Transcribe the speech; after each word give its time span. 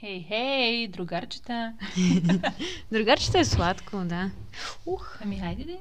Хей, 0.00 0.24
хей, 0.28 0.88
другарчета. 0.88 1.74
другарчета 2.92 3.38
е 3.38 3.44
сладко, 3.44 3.96
да. 4.04 4.30
Ух. 4.86 5.18
Ами 5.22 5.38
хайде 5.38 5.64
де. 5.64 5.78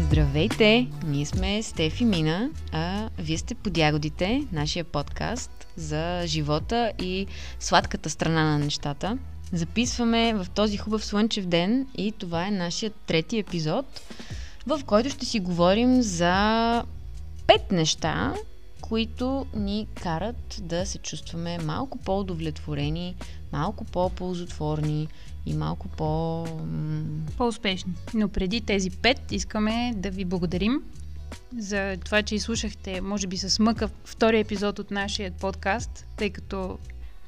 Здравейте! 0.00 0.86
Ние 1.04 1.26
сме 1.26 1.62
Стефи 1.62 2.04
Мина, 2.04 2.50
а 2.72 3.08
вие 3.18 3.38
сте 3.38 3.54
под 3.54 3.76
ягодите, 3.76 4.44
нашия 4.52 4.84
подкаст 4.84 5.59
за 5.76 6.22
живота 6.26 6.92
и 6.98 7.26
сладката 7.60 8.10
страна 8.10 8.44
на 8.44 8.58
нещата. 8.58 9.18
Записваме 9.52 10.34
в 10.34 10.46
този 10.54 10.76
хубав 10.76 11.04
слънчев 11.04 11.46
ден 11.46 11.86
и 11.96 12.12
това 12.12 12.46
е 12.46 12.50
нашия 12.50 12.90
трети 12.90 13.38
епизод, 13.38 14.00
в 14.66 14.80
който 14.86 15.10
ще 15.10 15.26
си 15.26 15.40
говорим 15.40 16.02
за 16.02 16.84
пет 17.46 17.72
неща, 17.72 18.34
които 18.80 19.46
ни 19.54 19.86
карат 20.02 20.60
да 20.62 20.86
се 20.86 20.98
чувстваме 20.98 21.58
малко 21.58 21.98
по-удовлетворени, 21.98 23.14
малко 23.52 23.84
по-ползотворни, 23.84 25.08
и 25.46 25.54
малко 25.54 25.88
по... 25.88 26.44
По-успешни. 27.36 27.92
Но 28.14 28.28
преди 28.28 28.60
тези 28.60 28.90
пет 28.90 29.32
искаме 29.32 29.92
да 29.96 30.10
ви 30.10 30.24
благодарим 30.24 30.82
за 31.58 31.96
това, 32.04 32.22
че 32.22 32.34
изслушахте, 32.34 33.00
може 33.00 33.26
би 33.26 33.36
с 33.36 33.58
мъка, 33.58 33.88
втория 34.04 34.40
епизод 34.40 34.78
от 34.78 34.90
нашия 34.90 35.30
подкаст, 35.30 36.06
тъй 36.16 36.30
като 36.30 36.78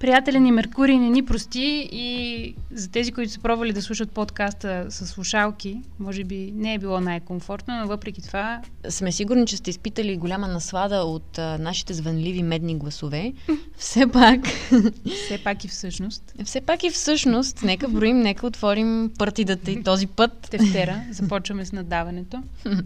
приятеля 0.03 0.41
ни 0.41 0.53
Меркурий 0.53 0.99
не 0.99 1.11
ни 1.11 1.25
прости 1.25 1.89
и 1.93 2.55
за 2.73 2.91
тези, 2.91 3.13
които 3.13 3.33
са 3.33 3.41
пробвали 3.41 3.73
да 3.73 3.83
слушат 3.83 4.11
подкаста 4.11 4.87
с 4.89 5.07
слушалки, 5.07 5.81
може 5.99 6.25
би 6.25 6.53
не 6.57 6.75
е 6.75 6.79
било 6.79 7.01
най-комфортно, 7.01 7.81
но 7.81 7.87
въпреки 7.87 8.23
това... 8.23 8.61
Сме 8.89 9.13
сигурни, 9.13 9.47
че 9.47 9.57
сте 9.57 9.71
изпитали 9.71 10.17
голяма 10.17 10.49
наслада 10.49 10.97
от 10.97 11.39
а, 11.39 11.59
нашите 11.59 11.95
звънливи 11.95 12.43
медни 12.43 12.79
гласове. 12.79 13.33
Все 13.77 14.07
пак... 14.07 14.41
Все 15.25 15.39
пак 15.45 15.65
и 15.65 15.69
всъщност. 15.69 16.35
Все 16.45 16.61
пак 16.61 16.85
и 16.85 16.91
всъщност. 16.91 17.63
Нека 17.63 17.89
броим, 17.89 18.21
нека 18.21 18.47
отворим 18.47 19.11
партидата 19.19 19.71
и 19.71 19.83
този 19.85 20.07
път. 20.07 20.49
Тефтера. 20.51 21.05
Започваме 21.11 21.65
с 21.65 21.73
надаването. 21.73 22.43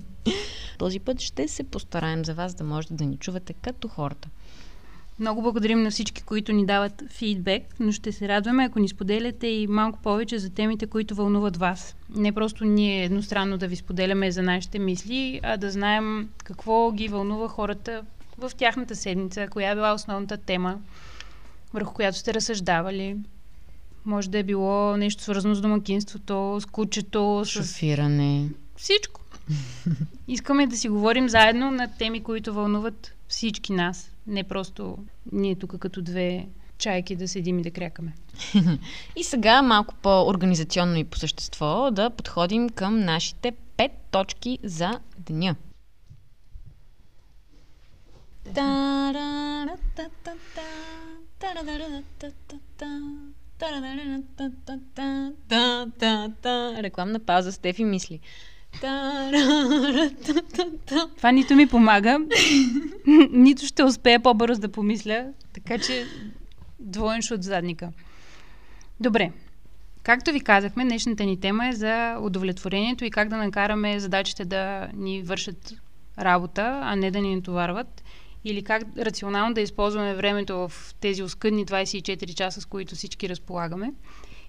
този 0.77 1.01
път 1.01 1.21
ще 1.21 1.49
се 1.49 1.65
постараем 1.65 2.25
за 2.25 2.35
вас 2.35 2.55
да 2.55 2.65
можете 2.65 2.95
да 2.95 3.05
ни 3.05 3.17
чувате 3.17 3.53
като 3.53 3.89
хората. 3.89 4.29
Много 5.19 5.43
благодарим 5.43 5.83
на 5.83 5.91
всички, 5.91 6.23
които 6.23 6.53
ни 6.53 6.67
дават 6.67 7.03
фидбек, 7.11 7.63
но 7.81 7.93
ще 7.93 8.13
се 8.13 8.29
радваме, 8.29 8.65
ако 8.65 8.79
ни 8.79 8.89
споделяте 8.89 9.47
и 9.47 9.67
малко 9.67 9.99
повече 10.03 10.39
за 10.39 10.51
темите, 10.51 10.87
които 10.87 11.15
вълнуват 11.15 11.57
вас. 11.57 11.97
Не 12.17 12.33
просто 12.33 12.65
ние 12.65 13.05
едностранно 13.05 13.59
да 13.59 13.69
ви 13.69 13.77
споделяме 13.77 14.31
за 14.31 14.43
нашите 14.43 14.79
мисли, 14.79 15.41
а 15.43 15.57
да 15.57 15.71
знаем 15.71 16.29
какво 16.45 16.93
ги 16.93 17.09
вълнува 17.09 17.49
хората 17.49 18.03
в 18.39 18.51
тяхната 18.57 18.97
седмица, 18.97 19.49
коя 19.49 19.71
е 19.71 19.75
била 19.75 19.95
основната 19.95 20.37
тема, 20.37 20.79
върху 21.75 21.95
която 21.95 22.19
сте 22.19 22.35
разсъждавали. 22.35 23.17
Може 24.05 24.31
да 24.31 24.39
е 24.39 24.43
било 24.43 24.97
нещо 24.97 25.23
свързано 25.23 25.55
с 25.55 25.61
домакинството, 25.61 26.59
с 26.61 26.67
кучето, 26.67 27.43
с... 27.45 27.49
Шофиране. 27.49 28.49
Всичко. 28.77 29.21
Искаме 30.29 30.67
да 30.67 30.77
си 30.77 30.89
говорим 30.89 31.29
заедно 31.29 31.71
на 31.71 31.89
теми, 31.99 32.23
които 32.23 32.55
вълнуват 32.55 33.15
всички 33.29 33.73
нас. 33.73 34.11
Не 34.27 34.45
просто 34.45 34.99
ние 35.33 35.55
тук 35.55 35.79
като 35.79 36.03
две 36.03 36.47
чайки 36.79 37.17
да 37.17 37.29
седим 37.29 37.59
и 37.59 37.63
да 37.63 37.71
крякаме. 37.71 38.15
и 39.17 39.25
сега 39.25 39.63
малко 39.63 39.95
по-организационно 39.95 40.97
и 40.97 41.05
по 41.05 41.19
същество 41.19 41.91
да 41.93 42.11
подходим 42.11 42.69
към 42.69 43.01
нашите 43.01 43.53
пет 43.77 43.93
точки 44.11 44.59
за 44.63 45.01
деня. 45.19 45.57
Рекламна 56.83 57.19
пауза 57.19 57.53
Стефи 57.53 57.85
мисли. 57.85 58.21
Това 61.17 61.33
нито 61.33 61.55
ми 61.55 61.67
помага, 61.67 62.19
нито 63.31 63.67
ще 63.67 63.85
успея 63.85 64.21
по-бързо 64.21 64.61
да 64.61 64.69
помисля, 64.69 65.27
така 65.55 65.79
че 65.79 66.07
двоен 66.81 67.21
от 67.31 67.43
задника. 67.43 67.93
Добре. 69.01 69.31
Както 70.03 70.33
ви 70.33 70.41
казахме, 70.41 70.85
днешната 70.85 71.25
ни 71.25 71.41
тема 71.41 71.69
е 71.69 71.73
за 71.73 72.17
удовлетворението 72.21 73.05
и 73.05 73.11
как 73.11 73.29
да 73.29 73.37
накараме 73.37 74.01
задачите 74.01 74.45
да 74.45 74.89
ни 74.95 75.23
вършат 75.23 75.75
работа, 76.19 76.81
а 76.83 76.97
не 76.97 77.11
да 77.11 77.21
ни 77.21 77.37
натоварват. 77.37 78.03
Или 78.45 78.63
как 78.63 78.83
рационално 78.99 79.55
да 79.55 79.61
използваме 79.61 80.15
времето 80.15 80.69
в 80.69 80.95
тези 81.01 81.23
оскъдни 81.23 81.67
24 81.67 82.35
часа, 82.35 82.61
с 82.61 82.67
които 82.67 82.95
всички 82.95 83.29
разполагаме. 83.29 83.93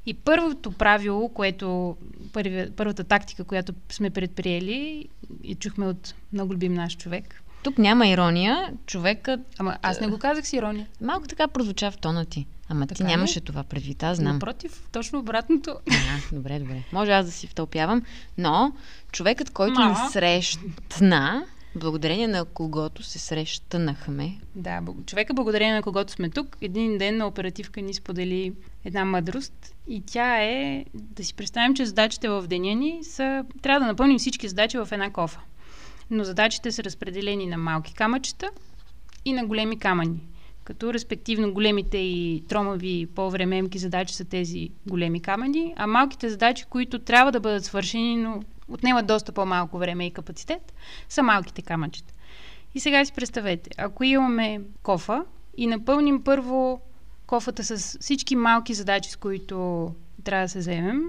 И 0.08 0.14
първото 0.14 0.72
правило, 0.72 1.30
което, 1.30 1.98
първи, 2.34 2.72
първата 2.76 3.04
тактика, 3.04 3.44
която 3.44 3.74
сме 3.90 4.10
предприели, 4.10 5.08
и 5.44 5.56
чухме 5.56 5.88
от 5.88 6.14
много 6.34 6.54
любим 6.54 6.74
наш 6.74 6.98
човек. 6.98 7.44
Тук 7.64 7.78
няма 7.78 8.08
ирония. 8.08 8.74
Човекът... 8.86 9.40
Ама 9.58 9.78
аз 9.82 10.02
не 10.02 10.08
го 10.08 10.18
казах 10.18 10.48
с 10.48 10.54
ирония. 10.54 10.88
Малко 11.02 11.28
така 11.28 11.48
прозвуча 11.48 11.92
в 11.92 11.98
тона 11.98 12.26
ти. 12.26 12.46
Ама 12.70 12.88
така 12.88 12.98
ти 12.98 13.04
нямаше 13.04 13.40
ли? 13.40 13.44
това 13.44 13.64
предвид, 13.64 14.04
аз 14.04 14.18
знам. 14.18 14.34
Напротив, 14.34 14.84
точно 14.92 15.20
обратното. 15.20 15.76
А, 15.92 16.36
добре, 16.36 16.60
добре. 16.60 16.84
Може 16.92 17.12
аз 17.12 17.26
да 17.26 17.32
си 17.32 17.48
втълпявам, 17.48 18.04
но 18.38 18.72
човекът, 19.12 19.50
който 19.50 19.80
Мама. 19.80 20.04
ни 20.04 20.12
срещна, 20.12 21.46
Благодарение 21.76 22.28
на 22.28 22.46
когото 22.46 23.04
се 23.04 23.20
срещнахме. 23.20 24.38
Да, 24.56 24.82
човека 25.06 25.34
благодарение 25.34 25.74
на 25.74 25.82
когото 25.82 26.14
сме 26.14 26.30
тук, 26.30 26.58
един 26.62 26.98
ден 26.98 27.18
на 27.18 27.28
оперативка 27.28 27.82
ни 27.82 27.94
сподели 27.94 28.54
една 28.88 29.06
мъдрост 29.06 29.76
и 29.88 30.04
тя 30.06 30.44
е 30.44 30.86
да 30.94 31.24
си 31.24 31.34
представим, 31.34 31.76
че 31.76 31.86
задачите 31.86 32.30
в 32.30 32.48
деня 32.48 32.76
ни 32.76 33.00
са... 33.04 33.46
Трябва 33.62 33.80
да 33.80 33.86
напълним 33.86 34.18
всички 34.18 34.48
задачи 34.48 34.78
в 34.78 34.88
една 34.92 35.10
кофа. 35.10 35.40
Но 36.12 36.24
задачите 36.24 36.72
са 36.72 36.84
разпределени 36.84 37.46
на 37.46 37.58
малки 37.58 37.94
камъчета 37.94 38.50
и 39.26 39.34
на 39.34 39.46
големи 39.46 39.80
камъни. 39.80 40.28
Като 40.64 40.94
респективно 40.94 41.54
големите 41.54 41.98
и 41.98 42.44
тромави 42.48 43.08
по-времемки 43.16 43.78
задачи 43.78 44.16
са 44.16 44.26
тези 44.26 44.70
големи 44.86 45.22
камъни, 45.22 45.74
а 45.78 45.88
малките 45.88 46.30
задачи, 46.30 46.66
които 46.70 47.00
трябва 47.00 47.32
да 47.32 47.40
бъдат 47.40 47.66
свършени, 47.66 48.16
но 48.18 48.44
отнемат 48.68 49.08
доста 49.08 49.32
по-малко 49.32 49.78
време 49.78 50.06
и 50.06 50.12
капацитет, 50.12 50.74
са 51.10 51.24
малките 51.24 51.62
камъчета. 51.62 52.14
И 52.76 52.80
сега 52.80 53.06
си 53.06 53.14
представете, 53.14 53.70
ако 53.78 54.04
имаме 54.04 54.62
кофа 54.84 55.26
и 55.58 55.68
напълним 55.68 56.24
първо 56.24 56.82
кофата 57.28 57.64
с 57.64 57.98
всички 58.00 58.36
малки 58.36 58.74
задачи, 58.74 59.10
с 59.10 59.16
които 59.16 59.92
трябва 60.24 60.46
да 60.46 60.50
се 60.50 60.60
вземем, 60.60 61.04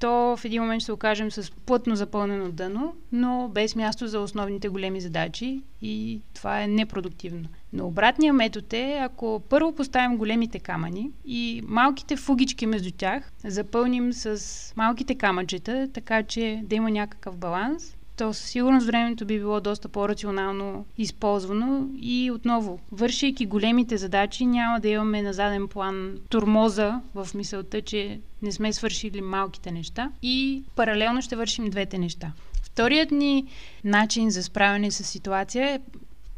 то 0.00 0.36
в 0.36 0.44
един 0.44 0.62
момент 0.62 0.80
ще 0.80 0.86
се 0.86 0.92
окажем 0.92 1.30
с 1.30 1.52
плътно 1.66 1.96
запълнено 1.96 2.50
дъно, 2.50 2.94
но 3.12 3.48
без 3.48 3.76
място 3.76 4.08
за 4.08 4.20
основните 4.20 4.68
големи 4.68 5.00
задачи 5.00 5.62
и 5.82 6.20
това 6.34 6.62
е 6.62 6.68
непродуктивно. 6.68 7.48
Но 7.72 7.86
обратният 7.86 8.36
метод 8.36 8.78
е, 8.78 8.98
ако 9.02 9.42
първо 9.48 9.74
поставим 9.74 10.18
големите 10.18 10.58
камъни 10.58 11.10
и 11.24 11.62
малките 11.66 12.16
фугички 12.16 12.66
между 12.66 12.90
тях 12.90 13.32
запълним 13.44 14.12
с 14.12 14.42
малките 14.76 15.14
камъчета, 15.14 15.88
така 15.92 16.22
че 16.22 16.60
да 16.64 16.74
има 16.74 16.90
някакъв 16.90 17.36
баланс, 17.36 17.96
то 18.20 18.34
със 18.34 18.50
сигурност 18.50 18.86
времето 18.86 19.26
би 19.26 19.38
било 19.38 19.60
доста 19.60 19.88
по-рационално 19.88 20.86
използвано 20.98 21.88
и 22.00 22.30
отново, 22.30 22.80
вършейки 22.92 23.46
големите 23.46 23.96
задачи, 23.96 24.46
няма 24.46 24.80
да 24.80 24.88
имаме 24.88 25.22
на 25.22 25.32
заден 25.32 25.68
план 25.68 26.18
турмоза 26.28 27.00
в 27.14 27.28
мисълта, 27.34 27.82
че 27.82 28.20
не 28.42 28.52
сме 28.52 28.72
свършили 28.72 29.20
малките 29.20 29.70
неща 29.70 30.10
и 30.22 30.64
паралелно 30.76 31.22
ще 31.22 31.36
вършим 31.36 31.70
двете 31.70 31.98
неща. 31.98 32.32
Вторият 32.62 33.10
ни 33.10 33.46
начин 33.84 34.30
за 34.30 34.42
справяне 34.42 34.90
с 34.90 35.04
ситуация 35.04 35.70
е 35.70 35.80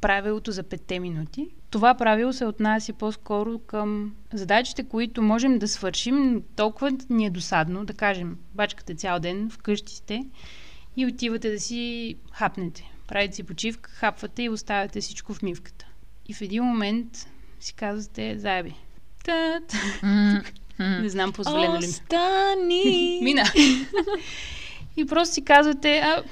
правилото 0.00 0.52
за 0.52 0.62
петте 0.62 1.00
минути. 1.00 1.48
Това 1.70 1.94
правило 1.94 2.32
се 2.32 2.46
отнася 2.46 2.92
по-скоро 2.92 3.58
към 3.58 4.14
задачите, 4.32 4.82
които 4.82 5.22
можем 5.22 5.58
да 5.58 5.68
свършим, 5.68 6.42
толкова 6.56 6.92
ни 7.10 7.26
е 7.26 7.30
досадно, 7.30 7.84
да 7.84 7.94
кажем, 7.94 8.38
бачкате 8.54 8.94
цял 8.94 9.20
ден, 9.20 9.50
вкъщи 9.50 9.94
сте 9.94 10.24
и 10.96 11.06
отивате 11.06 11.50
да 11.50 11.60
си 11.60 12.14
хапнете. 12.32 12.92
Правите 13.08 13.36
си 13.36 13.42
почивка, 13.42 13.90
хапвате 13.90 14.42
и 14.42 14.48
оставяте 14.48 15.00
всичко 15.00 15.34
в 15.34 15.42
мивката. 15.42 15.86
И 16.28 16.34
в 16.34 16.40
един 16.40 16.64
момент 16.64 17.28
си 17.60 17.74
казвате, 17.74 18.38
заеби. 18.38 18.74
Тът. 19.24 19.74
Не 20.78 21.08
знам, 21.08 21.32
позволено 21.32 21.74
ли 21.74 21.78
ми. 21.78 21.86
Остани! 21.86 23.20
Мина. 23.22 23.44
и 24.96 25.06
просто 25.06 25.34
си 25.34 25.44
казвате, 25.44 25.98
а, 25.98 26.22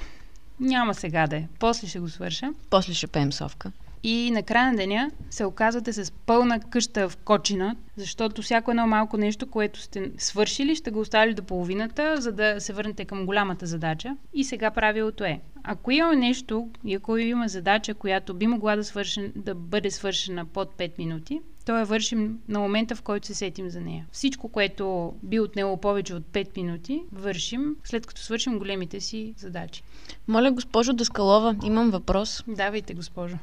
няма 0.59 0.93
сега 0.93 1.27
да 1.27 1.35
е. 1.35 1.47
После 1.59 1.87
ще 1.87 1.99
го 1.99 2.09
свърша. 2.09 2.53
После 2.69 2.93
ще 2.93 3.07
пеем 3.07 3.33
совка. 3.33 3.71
И 4.03 4.31
на 4.31 4.43
края 4.43 4.71
на 4.71 4.77
деня 4.77 5.11
се 5.29 5.45
оказвате 5.45 5.93
с 5.93 6.11
пълна 6.11 6.59
къща 6.59 7.09
в 7.09 7.17
кочина, 7.17 7.75
защото 7.95 8.41
всяко 8.41 8.71
едно 8.71 8.87
малко 8.87 9.17
нещо, 9.17 9.47
което 9.47 9.79
сте 9.79 10.11
свършили, 10.17 10.75
ще 10.75 10.91
го 10.91 10.99
оставили 10.99 11.33
до 11.33 11.43
половината, 11.43 12.21
за 12.21 12.31
да 12.31 12.55
се 12.59 12.73
върнете 12.73 13.05
към 13.05 13.25
голямата 13.25 13.65
задача. 13.65 14.17
И 14.33 14.43
сега 14.43 14.71
правилото 14.71 15.23
е, 15.23 15.41
ако 15.63 15.91
има 15.91 16.15
нещо 16.15 16.69
и 16.85 16.95
ако 16.95 17.17
има 17.17 17.47
задача, 17.47 17.93
която 17.93 18.33
би 18.33 18.47
могла 18.47 18.75
да, 18.75 18.83
свършен, 18.83 19.31
да 19.35 19.55
бъде 19.55 19.91
свършена 19.91 20.45
под 20.45 20.77
5 20.77 20.91
минути, 20.97 21.41
то 21.65 21.77
я 21.77 21.85
вършим 21.85 22.39
на 22.47 22.59
момента, 22.59 22.95
в 22.95 23.01
който 23.01 23.27
се 23.27 23.35
сетим 23.35 23.69
за 23.69 23.81
нея. 23.81 24.05
Всичко, 24.11 24.49
което 24.49 25.13
би 25.23 25.39
отнело 25.39 25.77
повече 25.77 26.15
от 26.15 26.23
5 26.23 26.57
минути, 26.57 27.01
вършим 27.11 27.75
след 27.83 28.05
като 28.07 28.21
свършим 28.21 28.59
големите 28.59 28.99
си 28.99 29.33
задачи. 29.37 29.83
Моля, 30.27 30.51
госпожо 30.51 30.93
Даскалова, 30.93 31.55
имам 31.63 31.91
въпрос. 31.91 32.43
Давайте, 32.47 32.93
госпожо. 32.93 33.37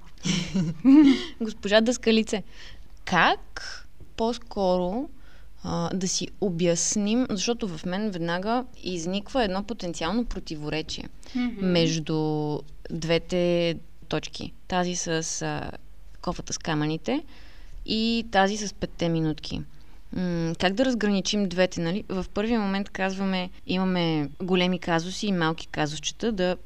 Госпожа 1.41 1.81
Даскалице, 1.81 2.43
как 3.05 3.85
по-скоро 4.17 5.09
а, 5.65 5.91
да 5.95 6.09
си 6.09 6.29
обясним, 6.41 7.27
защото 7.31 7.69
в 7.69 7.87
мен 7.87 8.11
веднага 8.11 8.65
изниква 8.83 9.45
едно 9.45 9.63
потенциално 9.63 10.25
противоречие 10.25 11.05
mm-hmm. 11.37 11.63
между 11.63 12.59
двете 12.91 13.75
точки. 14.09 14.53
Тази 14.69 14.97
с 14.97 15.43
а, 15.43 15.71
кофата 16.21 16.53
с 16.53 16.59
камъните 16.59 17.23
и 17.89 18.25
тази 18.31 18.57
с 18.57 18.75
петте 18.75 19.09
минутки. 19.09 19.63
М- 20.13 20.53
как 20.61 20.75
да 20.75 20.85
разграничим 20.85 21.49
двете, 21.49 21.81
нали? 21.81 22.05
В 22.09 22.27
първия 22.35 22.61
момент 22.61 22.89
казваме, 22.89 23.51
имаме 23.67 24.29
големи 24.43 24.79
казуси 24.79 25.27
и 25.27 25.33
малки 25.33 25.67
казусчета, 25.67 26.33
да 26.33 26.57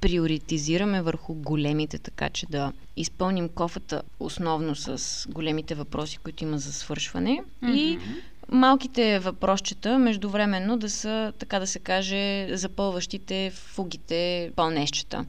приоритизираме 0.00 1.02
върху 1.02 1.34
големите, 1.34 1.98
така 1.98 2.28
че 2.28 2.46
да 2.46 2.72
изпълним 2.96 3.48
кофата 3.48 4.02
основно 4.20 4.74
с 4.74 5.26
големите 5.28 5.74
въпроси, 5.74 6.18
които 6.18 6.44
има 6.44 6.58
за 6.58 6.72
свършване 6.72 7.42
mm-hmm. 7.62 7.74
и 7.74 7.98
малките 8.52 9.18
въпросчета 9.18 9.98
междувременно 9.98 10.78
да 10.78 10.90
са, 10.90 11.32
така 11.38 11.58
да 11.58 11.66
се 11.66 11.78
каже, 11.78 12.48
запълващите 12.56 13.50
фугите 13.54 14.52
пълнещчета. 14.56 15.24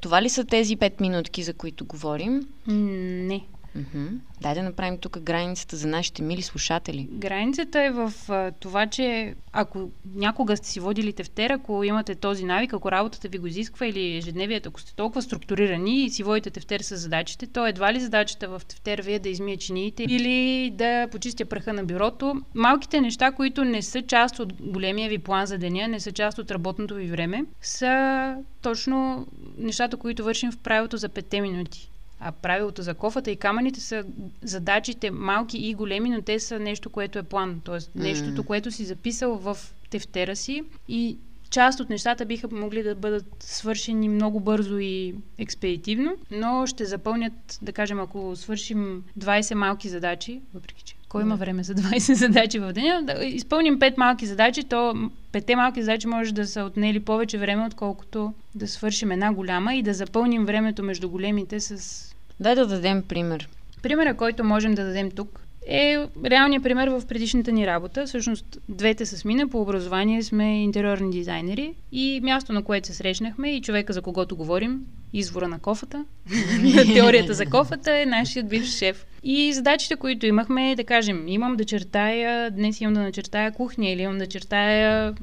Това 0.00 0.22
ли 0.22 0.28
са 0.28 0.44
тези 0.44 0.76
пет 0.76 1.00
минутки, 1.00 1.42
за 1.42 1.54
които 1.54 1.84
говорим? 1.84 2.48
Не. 2.66 3.44
Mm-hmm. 3.76 4.08
Дай 4.40 4.54
да 4.54 4.62
направим 4.62 4.98
тук 4.98 5.18
границата 5.18 5.76
за 5.76 5.86
нашите 5.86 6.22
мили 6.22 6.42
слушатели. 6.42 7.08
Границата 7.12 7.82
е 7.82 7.90
в 7.90 8.12
а, 8.28 8.52
това, 8.52 8.86
че 8.86 9.34
ако 9.52 9.90
някога 10.14 10.56
сте 10.56 10.68
си 10.68 10.80
водили 10.80 11.12
тефтер, 11.12 11.50
ако 11.50 11.84
имате 11.84 12.14
този 12.14 12.44
навик, 12.44 12.72
ако 12.72 12.92
работата 12.92 13.28
ви 13.28 13.38
го 13.38 13.46
изисква 13.46 13.86
или 13.86 14.16
ежедневието, 14.16 14.68
ако 14.68 14.80
сте 14.80 14.94
толкова 14.94 15.22
структурирани 15.22 16.04
и 16.04 16.10
си 16.10 16.22
водите 16.22 16.50
тефтер 16.50 16.80
с 16.80 16.96
задачите, 16.96 17.46
то 17.46 17.66
едва 17.66 17.92
ли 17.92 18.00
задачата 18.00 18.48
в 18.48 18.62
тефтер 18.68 19.02
ви 19.02 19.12
е 19.12 19.18
да 19.18 19.28
измия 19.28 19.56
чиниите 19.56 20.02
или 20.02 20.70
да 20.70 21.08
почистя 21.10 21.44
праха 21.44 21.72
на 21.72 21.84
бюрото. 21.84 22.42
Малките 22.54 23.00
неща, 23.00 23.32
които 23.32 23.64
не 23.64 23.82
са 23.82 24.02
част 24.02 24.38
от 24.38 24.52
големия 24.62 25.08
ви 25.08 25.18
план 25.18 25.46
за 25.46 25.58
деня, 25.58 25.88
не 25.88 26.00
са 26.00 26.12
част 26.12 26.38
от 26.38 26.50
работното 26.50 26.94
ви 26.94 27.06
време, 27.06 27.44
са 27.62 28.34
точно 28.62 29.26
нещата, 29.58 29.96
които 29.96 30.24
вършим 30.24 30.52
в 30.52 30.58
правилото 30.58 30.96
за 30.96 31.08
5 31.08 31.40
минути. 31.40 31.90
А 32.20 32.32
правилото 32.32 32.82
за 32.82 32.94
кофата 32.94 33.30
и 33.30 33.36
камъните 33.36 33.80
са 33.80 34.04
задачите 34.42 35.10
малки 35.10 35.58
и 35.58 35.74
големи, 35.74 36.10
но 36.10 36.22
те 36.22 36.40
са 36.40 36.58
нещо, 36.58 36.90
което 36.90 37.18
е 37.18 37.22
план. 37.22 37.60
Тоест 37.64 37.90
нещото, 37.94 38.44
което 38.44 38.70
си 38.70 38.84
записал 38.84 39.36
в 39.36 39.58
тефтера 39.90 40.36
си. 40.36 40.64
И 40.88 41.16
част 41.50 41.80
от 41.80 41.90
нещата 41.90 42.24
биха 42.24 42.48
могли 42.52 42.82
да 42.82 42.94
бъдат 42.94 43.26
свършени 43.40 44.08
много 44.08 44.40
бързо 44.40 44.78
и 44.78 45.14
експедитивно, 45.38 46.12
но 46.30 46.66
ще 46.66 46.84
запълнят, 46.84 47.58
да 47.62 47.72
кажем, 47.72 48.00
ако 48.00 48.36
свършим 48.36 49.04
20 49.18 49.54
малки 49.54 49.88
задачи, 49.88 50.40
въпреки 50.54 50.82
че 50.82 50.94
кой 51.08 51.22
има 51.22 51.36
време 51.36 51.62
за 51.62 51.74
20 51.74 52.12
задачи 52.12 52.58
в 52.58 52.72
деня, 52.72 53.02
да 53.02 53.24
изпълним 53.24 53.78
5 53.78 53.98
малки 53.98 54.26
задачи, 54.26 54.64
то 54.64 55.10
5 55.32 55.54
малки 55.54 55.82
задачи 55.82 56.06
може 56.06 56.34
да 56.34 56.46
са 56.46 56.64
отнели 56.64 57.00
повече 57.00 57.38
време, 57.38 57.66
отколкото 57.66 58.32
да 58.54 58.68
свършим 58.68 59.10
една 59.10 59.32
голяма 59.32 59.74
и 59.74 59.82
да 59.82 59.94
запълним 59.94 60.46
времето 60.46 60.82
между 60.82 61.08
големите 61.08 61.60
с 61.60 62.07
Дай 62.40 62.54
да 62.54 62.66
дадем 62.66 63.02
пример. 63.02 63.48
Примера, 63.82 64.16
който 64.16 64.44
можем 64.44 64.74
да 64.74 64.84
дадем 64.84 65.10
тук, 65.10 65.40
е 65.68 65.96
реалният 66.24 66.62
пример 66.62 66.88
в 66.88 67.02
предишната 67.08 67.52
ни 67.52 67.66
работа. 67.66 68.06
Всъщност, 68.06 68.58
двете 68.68 69.06
с 69.06 69.24
Мина 69.24 69.48
по 69.48 69.60
образование 69.60 70.22
сме 70.22 70.62
интериорни 70.62 71.10
дизайнери 71.10 71.74
и 71.92 72.20
място, 72.22 72.52
на 72.52 72.62
което 72.62 72.86
се 72.86 72.94
срещнахме 72.94 73.50
и 73.50 73.62
човека, 73.62 73.92
за 73.92 74.02
когото 74.02 74.36
говорим, 74.36 74.80
извора 75.12 75.48
на 75.48 75.58
кофата, 75.58 76.04
теорията 76.94 77.34
за 77.34 77.46
кофата 77.46 78.00
е 78.00 78.06
нашият 78.06 78.48
бивш 78.48 78.68
шеф. 78.68 79.06
И 79.22 79.52
задачите, 79.52 79.96
които 79.96 80.26
имахме, 80.26 80.74
да 80.76 80.84
кажем, 80.84 81.28
имам 81.28 81.56
да 81.56 81.64
чертая, 81.64 82.50
днес 82.50 82.80
имам 82.80 82.94
да 82.94 83.00
начертая 83.00 83.52
кухня 83.52 83.88
или 83.88 84.02
имам 84.02 84.18
да 84.18 84.26
чертая 84.26 85.14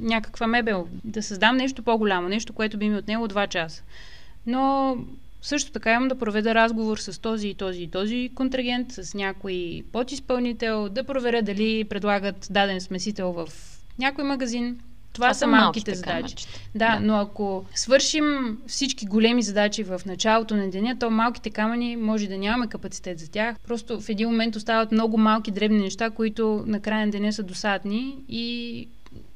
някаква 0.00 0.46
мебел, 0.46 0.86
да 1.04 1.22
създам 1.22 1.56
нещо 1.56 1.82
по-голямо, 1.82 2.28
нещо, 2.28 2.52
което 2.52 2.78
би 2.78 2.88
ми 2.88 2.96
отнело 2.96 3.26
2 3.26 3.48
часа. 3.48 3.82
Но 4.46 4.96
също 5.46 5.72
така 5.72 5.92
имам 5.92 6.08
да 6.08 6.18
проведа 6.18 6.54
разговор 6.54 6.98
с 6.98 7.20
този 7.20 7.48
и 7.48 7.54
този 7.54 7.82
и 7.82 7.90
този 7.90 8.30
контрагент, 8.34 8.92
с 8.92 9.14
някой 9.14 9.82
подизпълнител, 9.92 10.88
да 10.88 11.04
проверя 11.04 11.42
дали 11.42 11.84
предлагат 11.84 12.46
даден 12.50 12.80
смесител 12.80 13.32
в 13.32 13.48
някой 13.98 14.24
магазин. 14.24 14.80
Това, 15.12 15.26
Това 15.28 15.34
са 15.34 15.46
малките 15.46 15.94
задачи. 15.94 16.34
Да, 16.74 16.98
да, 16.98 17.00
но 17.00 17.16
ако 17.16 17.64
свършим 17.74 18.58
всички 18.66 19.06
големи 19.06 19.42
задачи 19.42 19.82
в 19.82 20.00
началото 20.06 20.56
на 20.56 20.70
деня, 20.70 20.96
то 20.98 21.10
малките 21.10 21.50
камъни 21.50 21.96
може 21.96 22.26
да 22.26 22.38
нямаме 22.38 22.66
капацитет 22.66 23.18
за 23.18 23.30
тях. 23.30 23.56
Просто 23.66 24.00
в 24.00 24.08
един 24.08 24.28
момент 24.28 24.56
остават 24.56 24.92
много 24.92 25.18
малки 25.18 25.50
дребни 25.50 25.78
неща, 25.78 26.10
които 26.10 26.64
на 26.66 26.80
края 26.80 27.06
на 27.06 27.12
деня 27.12 27.32
са 27.32 27.42
досадни 27.42 28.16
и 28.28 28.88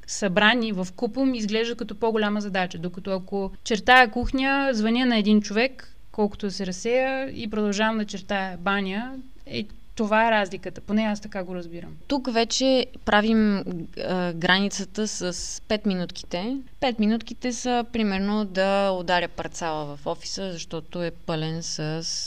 събрани 0.07 0.71
в 0.71 0.87
купом 0.95 1.33
изглежда 1.33 1.75
като 1.75 1.95
по-голяма 1.95 2.41
задача. 2.41 2.77
Докато 2.77 3.11
ако 3.11 3.51
чертая 3.63 4.11
кухня, 4.11 4.69
звъня 4.73 5.05
на 5.05 5.17
един 5.17 5.41
човек, 5.41 5.95
колкото 6.11 6.45
да 6.45 6.51
се 6.51 6.65
разсея 6.65 7.29
и 7.29 7.49
продължавам 7.49 7.97
да 7.97 8.05
чертая 8.05 8.57
баня. 8.57 9.15
Е, 9.45 9.65
това 9.95 10.27
е 10.27 10.31
разликата, 10.31 10.81
поне 10.81 11.01
аз 11.01 11.21
така 11.21 11.43
го 11.43 11.55
разбирам. 11.55 11.95
Тук 12.07 12.33
вече 12.33 12.85
правим 13.05 13.57
а, 13.57 14.33
границата 14.33 15.07
с 15.07 15.33
5 15.33 15.87
минутките. 15.87 16.57
5 16.81 16.99
минутките 16.99 17.53
са 17.53 17.85
примерно 17.93 18.45
да 18.45 18.91
ударя 18.91 19.27
парцала 19.27 19.95
в 19.95 20.07
офиса, 20.07 20.51
защото 20.51 21.03
е 21.03 21.11
пълен 21.11 21.63
с 21.63 21.79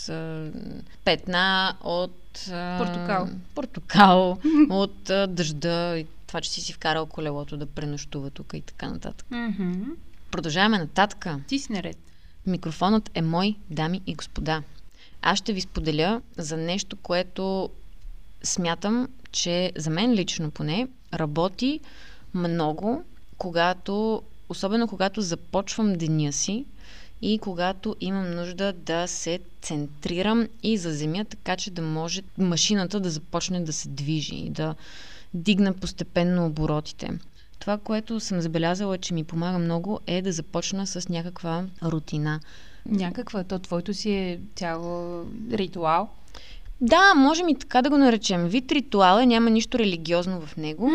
а, 0.09 0.51
петна 1.05 1.77
от... 1.85 2.49
А, 2.53 2.79
портокал. 2.79 3.29
Портокал, 3.55 4.39
от 4.71 5.11
а, 5.11 5.27
дъжда 5.27 5.99
и 5.99 6.07
това, 6.27 6.41
че 6.41 6.51
си 6.51 6.61
си 6.61 6.73
вкарал 6.73 7.07
колелото 7.07 7.57
да 7.57 7.67
пренощува 7.67 8.31
тук 8.31 8.53
и 8.55 8.61
така 8.61 8.91
нататък. 8.91 9.27
Mm-hmm. 9.31 9.85
Продължаваме 10.31 10.79
нататък. 10.79 11.27
Ти 11.49 11.59
си 11.59 11.73
наред. 11.73 11.97
Микрофонът 12.47 13.11
е 13.15 13.23
мой, 13.23 13.57
дами 13.71 14.01
и 14.07 14.15
господа. 14.15 14.63
Аз 15.23 15.39
ще 15.39 15.53
ви 15.53 15.61
споделя 15.61 16.23
за 16.39 16.57
нещо, 16.57 16.97
което 16.97 17.71
смятам, 18.43 19.09
че 19.33 19.73
за 19.77 19.91
мен 19.91 20.13
лично 20.13 20.51
поне 20.51 20.89
работи 21.15 21.81
много, 22.35 23.05
когато, 23.39 24.23
особено 24.49 24.89
когато 24.89 25.21
започвам 25.21 25.93
деня 25.93 26.33
си 26.33 26.65
и 27.23 27.39
когато 27.39 27.97
имам 28.01 28.31
нужда 28.31 28.73
да 28.73 29.07
се 29.07 29.41
центрирам 29.63 30.49
и 30.63 30.79
заземя, 30.79 31.25
така 31.25 31.57
че 31.57 31.71
да 31.71 31.83
може 31.83 32.23
машината 32.39 33.01
да 33.01 33.11
започне 33.11 33.61
да 33.61 33.73
се 33.73 33.89
движи 33.89 34.35
и 34.35 34.51
да 34.51 34.75
дигна 35.35 35.75
постепенно 35.75 36.47
оборотите. 36.47 37.19
Това, 37.59 37.79
което 37.79 38.21
съм 38.21 38.41
забелязала, 38.41 38.99
че 38.99 39.15
ми 39.15 39.25
помага 39.25 39.59
много, 39.59 40.01
е 40.07 40.23
да 40.23 40.33
започна 40.33 40.87
с 40.87 41.09
някаква 41.09 41.65
рутина. 41.83 42.41
Някаква, 42.87 43.45
то 43.45 43.59
твоето 43.59 43.95
си 43.95 44.11
е 44.11 44.41
цяло 44.55 45.25
ритуал. 45.53 46.09
Да, 46.81 47.15
можем 47.15 47.49
и 47.49 47.59
така 47.59 47.83
да 47.83 47.91
го 47.91 47.99
наречем. 47.99 48.49
Вид 48.49 48.73
ритуал 48.73 49.19
е, 49.19 49.27
няма 49.27 49.51
нищо 49.51 49.79
религиозно 49.79 50.41
в 50.41 50.57
него, 50.57 50.91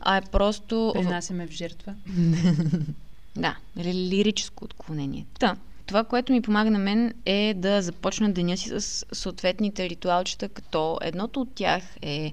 а 0.00 0.16
е 0.16 0.20
просто... 0.20 0.90
Принасяме 0.94 1.46
в 1.46 1.50
жертва. 1.50 1.94
да, 3.36 3.56
лирическо 3.76 4.64
отклонение. 4.64 5.26
Та, 5.38 5.56
това, 5.86 6.04
което 6.04 6.32
ми 6.32 6.42
помага 6.42 6.70
на 6.70 6.78
мен 6.78 7.14
е 7.26 7.54
да 7.56 7.82
започна 7.82 8.32
деня 8.32 8.56
си 8.56 8.68
с 8.68 9.06
съответните 9.12 9.88
ритуалчета, 9.88 10.48
като 10.48 10.98
едното 11.02 11.40
от 11.40 11.54
тях 11.54 11.82
е 12.02 12.32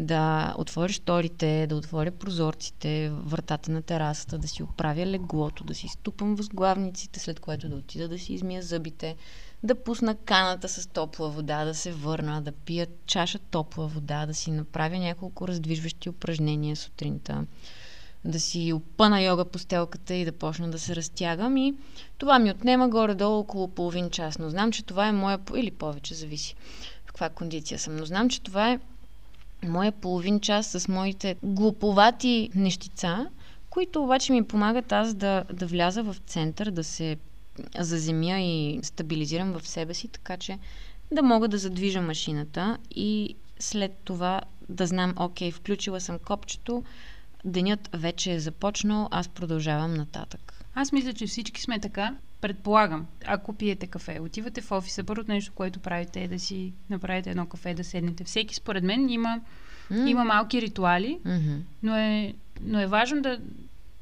да 0.00 0.54
отворя 0.58 0.92
шторите, 0.92 1.66
да 1.66 1.76
отворя 1.76 2.10
прозорците, 2.10 3.12
вратата 3.24 3.72
на 3.72 3.82
терасата, 3.82 4.38
да 4.38 4.48
си 4.48 4.62
оправя 4.62 5.06
леглото, 5.06 5.64
да 5.64 5.74
си 5.74 5.88
ступам 5.88 6.34
възглавниците, 6.34 7.20
след 7.20 7.40
което 7.40 7.68
да 7.68 7.76
отида 7.76 8.08
да 8.08 8.18
си 8.18 8.32
измия 8.32 8.62
зъбите, 8.62 9.16
да 9.62 9.74
пусна 9.74 10.14
каната 10.14 10.68
с 10.68 10.86
топла 10.86 11.30
вода, 11.30 11.64
да 11.64 11.74
се 11.74 11.92
върна, 11.92 12.42
да 12.42 12.52
пия 12.52 12.86
чаша 13.06 13.38
топла 13.38 13.86
вода, 13.86 14.26
да 14.26 14.34
си 14.34 14.50
направя 14.50 14.98
няколко 14.98 15.48
раздвижващи 15.48 16.08
упражнения 16.08 16.76
сутринта. 16.76 17.46
да 18.24 18.40
си 18.40 18.72
опъна 18.72 19.22
йога 19.22 19.44
по 19.44 19.58
стелката 19.58 20.14
и 20.14 20.24
да 20.24 20.32
почна 20.32 20.70
да 20.70 20.78
се 20.78 20.96
разтягам 20.96 21.56
и 21.56 21.74
това 22.18 22.38
ми 22.38 22.50
отнема 22.50 22.88
горе-долу 22.88 23.38
около 23.38 23.68
половин 23.68 24.10
час. 24.10 24.38
Но 24.38 24.50
знам, 24.50 24.72
че 24.72 24.84
това 24.84 25.08
е 25.08 25.12
моя, 25.12 25.38
или 25.56 25.70
повече, 25.70 26.14
зависи 26.14 26.54
в 27.04 27.06
каква 27.06 27.28
кондиция 27.28 27.78
съм, 27.78 27.96
но 27.96 28.04
знам, 28.04 28.28
че 28.28 28.42
това 28.42 28.70
е 28.70 28.80
моя 29.68 29.92
половин 29.92 30.40
час 30.40 30.66
с 30.66 30.88
моите 30.88 31.36
глуповати 31.42 32.50
нещица, 32.54 33.26
които 33.70 34.02
обаче 34.02 34.32
ми 34.32 34.44
помагат 34.44 34.92
аз 34.92 35.14
да, 35.14 35.44
да 35.52 35.66
вляза 35.66 36.02
в 36.02 36.16
център, 36.26 36.70
да 36.70 36.84
се 36.84 37.16
заземя 37.78 38.40
и 38.40 38.80
стабилизирам 38.82 39.52
в 39.52 39.68
себе 39.68 39.94
си, 39.94 40.08
така 40.08 40.36
че 40.36 40.58
да 41.12 41.22
мога 41.22 41.48
да 41.48 41.58
задвижа 41.58 42.00
машината 42.00 42.78
и 42.90 43.34
след 43.58 43.92
това 44.04 44.40
да 44.68 44.86
знам, 44.86 45.14
окей, 45.16 45.50
включила 45.50 46.00
съм 46.00 46.18
копчето, 46.18 46.84
денят 47.44 47.90
вече 47.92 48.32
е 48.32 48.40
започнал, 48.40 49.08
аз 49.10 49.28
продължавам 49.28 49.94
нататък. 49.94 50.64
Аз 50.74 50.92
мисля, 50.92 51.12
че 51.12 51.26
всички 51.26 51.62
сме 51.62 51.80
така. 51.80 52.16
Предполагам, 52.40 53.06
ако 53.26 53.52
пиете 53.52 53.86
кафе, 53.86 54.20
отивате 54.20 54.60
в 54.60 54.72
офиса, 54.72 55.04
първото 55.04 55.30
нещо, 55.30 55.52
което 55.54 55.80
правите 55.80 56.22
е 56.24 56.28
да 56.28 56.38
си 56.38 56.72
направите 56.90 57.30
едно 57.30 57.46
кафе, 57.46 57.74
да 57.74 57.84
седнете. 57.84 58.24
Всеки, 58.24 58.54
според 58.54 58.84
мен, 58.84 59.10
има, 59.10 59.40
mm. 59.92 60.08
има 60.08 60.24
малки 60.24 60.62
ритуали, 60.62 61.18
mm-hmm. 61.26 61.58
но, 61.82 61.96
е, 61.96 62.34
но 62.62 62.80
е 62.80 62.86
важно 62.86 63.22
да, 63.22 63.38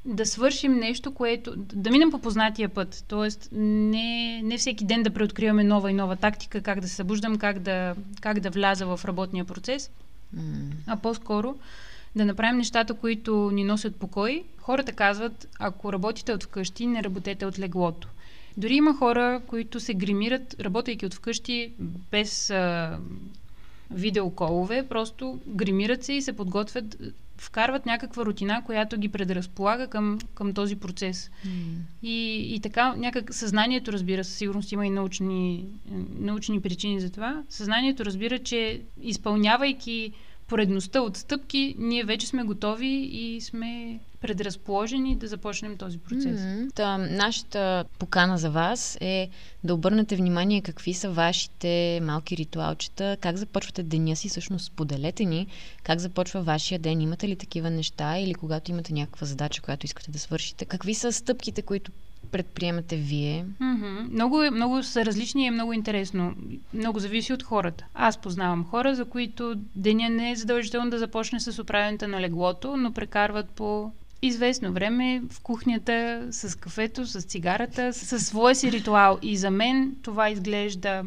да 0.05 0.25
свършим 0.25 0.73
нещо, 0.73 1.13
което... 1.13 1.53
да 1.55 1.91
минем 1.91 2.11
по 2.11 2.19
познатия 2.19 2.69
път. 2.69 3.05
Тоест, 3.07 3.49
не, 3.51 4.41
не 4.43 4.57
всеки 4.57 4.85
ден 4.85 5.03
да 5.03 5.09
преоткриваме 5.09 5.63
нова 5.63 5.91
и 5.91 5.93
нова 5.93 6.15
тактика, 6.15 6.61
как 6.61 6.79
да 6.79 6.87
се 6.87 6.95
събуждам, 6.95 7.37
как 7.37 7.59
да, 7.59 7.95
как 8.21 8.39
да 8.39 8.49
вляза 8.49 8.85
в 8.85 9.05
работния 9.05 9.45
процес, 9.45 9.91
mm. 10.35 10.71
а 10.87 10.95
по-скоро 10.95 11.55
да 12.15 12.25
направим 12.25 12.57
нещата, 12.57 12.93
които 12.93 13.51
ни 13.51 13.63
носят 13.63 13.95
покой. 13.95 14.43
Хората 14.57 14.91
казват, 14.91 15.47
ако 15.59 15.93
работите 15.93 16.33
от 16.33 16.43
вкъщи, 16.43 16.87
не 16.87 17.03
работете 17.03 17.45
от 17.45 17.59
леглото. 17.59 18.07
Дори 18.59 18.75
има 18.75 18.93
хора, 18.93 19.41
които 19.47 19.79
се 19.79 19.93
гримират, 19.93 20.55
работейки 20.59 21.05
от 21.05 21.13
вкъщи, 21.13 21.71
без 22.11 22.49
а, 22.49 22.97
видеоколове, 23.91 24.87
просто 24.89 25.39
гримират 25.47 26.03
се 26.03 26.13
и 26.13 26.21
се 26.21 26.33
подготвят, 26.33 26.97
вкарват 27.37 27.85
някаква 27.85 28.25
рутина, 28.25 28.63
която 28.65 28.97
ги 28.97 29.09
предразполага 29.09 29.87
към, 29.87 30.19
към 30.33 30.53
този 30.53 30.75
процес. 30.75 31.31
Mm. 31.47 31.49
И, 32.03 32.47
и 32.55 32.59
така, 32.59 32.95
някак 32.95 33.33
съзнанието 33.33 33.91
разбира, 33.91 34.23
със 34.23 34.35
сигурност 34.35 34.71
има 34.71 34.85
и 34.85 34.89
научни, 34.89 35.65
научни 36.19 36.61
причини 36.61 36.99
за 37.01 37.09
това. 37.09 37.43
Съзнанието 37.49 38.05
разбира, 38.05 38.39
че 38.39 38.81
изпълнявайки 39.01 40.11
поредността 40.49 41.01
от 41.01 41.17
стъпки, 41.17 41.75
ние 41.77 42.03
вече 42.03 42.27
сме 42.27 42.43
готови 42.43 43.09
и 43.11 43.41
сме 43.41 43.99
предразположени 44.21 45.15
да 45.15 45.27
започнем 45.27 45.77
този 45.77 45.97
процес. 45.97 46.39
Mm-hmm. 46.41 46.73
Та, 46.75 46.97
нашата 46.97 47.85
покана 47.99 48.37
за 48.37 48.49
вас 48.49 48.97
е 49.01 49.29
да 49.63 49.73
обърнете 49.73 50.15
внимание 50.15 50.61
какви 50.61 50.93
са 50.93 51.09
вашите 51.09 51.99
малки 52.03 52.37
ритуалчета, 52.37 53.17
как 53.21 53.37
започвате 53.37 53.83
деня 53.83 54.15
си, 54.15 54.29
всъщност 54.29 54.65
споделете 54.65 55.25
ни 55.25 55.47
как 55.83 55.99
започва 55.99 56.41
вашия 56.41 56.79
ден, 56.79 57.01
имате 57.01 57.27
ли 57.27 57.35
такива 57.35 57.69
неща 57.69 58.17
или 58.17 58.33
когато 58.33 58.71
имате 58.71 58.93
някаква 58.93 59.27
задача, 59.27 59.61
която 59.61 59.85
искате 59.85 60.11
да 60.11 60.19
свършите, 60.19 60.65
какви 60.65 60.93
са 60.93 61.11
стъпките, 61.11 61.61
които 61.61 61.91
предприемате 62.31 62.95
вие? 62.95 63.45
Mm-hmm. 63.61 64.11
Много, 64.11 64.43
е, 64.43 64.49
много 64.49 64.83
са 64.83 65.05
различни 65.05 65.43
и 65.43 65.47
е 65.47 65.51
много 65.51 65.73
интересно. 65.73 66.33
Много 66.73 66.99
зависи 66.99 67.33
от 67.33 67.43
хората. 67.43 67.85
Аз 67.93 68.17
познавам 68.17 68.65
хора, 68.65 68.95
за 68.95 69.05
които 69.05 69.55
деня 69.75 70.09
не 70.09 70.31
е 70.31 70.35
задължително 70.35 70.89
да 70.89 70.99
започне 70.99 71.39
с 71.39 71.61
оправянето 71.61 72.07
на 72.07 72.21
леглото, 72.21 72.77
но 72.77 72.93
прекарват 72.93 73.49
по 73.49 73.91
известно 74.21 74.71
време 74.71 75.21
в 75.31 75.41
кухнята 75.41 76.27
с 76.31 76.57
кафето, 76.57 77.05
с 77.05 77.21
цигарата, 77.21 77.93
със 77.93 78.27
своя 78.27 78.55
си 78.55 78.71
ритуал. 78.71 79.19
И 79.21 79.37
за 79.37 79.51
мен 79.51 79.95
това 80.01 80.29
изглежда 80.29 81.03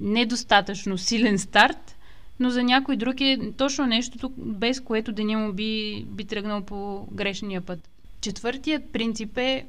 недостатъчно 0.00 0.98
силен 0.98 1.38
старт, 1.38 1.96
но 2.40 2.50
за 2.50 2.62
някой 2.62 2.96
друг 2.96 3.20
е 3.20 3.38
точно 3.56 3.86
нещото, 3.86 4.32
без 4.36 4.80
което 4.80 5.12
деня 5.12 5.38
му 5.38 5.52
би, 5.52 6.04
би 6.08 6.24
тръгнал 6.24 6.60
по 6.60 7.08
грешния 7.12 7.60
път. 7.60 7.88
Четвъртият 8.20 8.92
принцип 8.92 9.38
е 9.38 9.64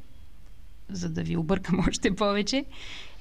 за 0.90 1.10
да 1.10 1.24
ви 1.24 1.38
объркам 1.38 1.80
още 1.90 2.16
повече, 2.16 2.66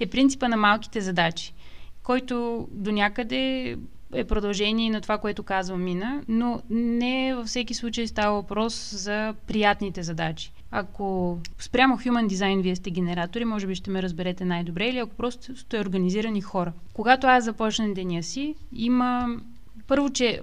е 0.00 0.06
принципа 0.06 0.48
на 0.48 0.56
малките 0.56 1.00
задачи, 1.00 1.54
който 2.02 2.68
до 2.70 2.92
някъде 2.92 3.76
е 4.14 4.24
продължение 4.24 4.90
на 4.90 5.00
това, 5.00 5.18
което 5.18 5.42
казва 5.42 5.78
Мина, 5.78 6.22
но 6.28 6.62
не 6.70 7.34
във 7.34 7.46
всеки 7.46 7.74
случай 7.74 8.06
става 8.06 8.34
въпрос 8.34 8.94
за 8.94 9.34
приятните 9.46 10.02
задачи. 10.02 10.52
Ако 10.70 11.38
спрямо 11.58 11.96
Human 11.96 12.28
Design 12.28 12.62
вие 12.62 12.76
сте 12.76 12.90
генератори, 12.90 13.44
може 13.44 13.66
би 13.66 13.74
ще 13.74 13.90
ме 13.90 14.02
разберете 14.02 14.44
най-добре, 14.44 14.88
или 14.88 14.98
ако 14.98 15.14
просто 15.14 15.56
сте 15.56 15.80
организирани 15.80 16.40
хора. 16.40 16.72
Когато 16.92 17.26
аз 17.26 17.44
започна 17.44 17.94
деня 17.94 18.22
си, 18.22 18.54
има 18.72 19.36
първо, 19.86 20.10
че... 20.10 20.40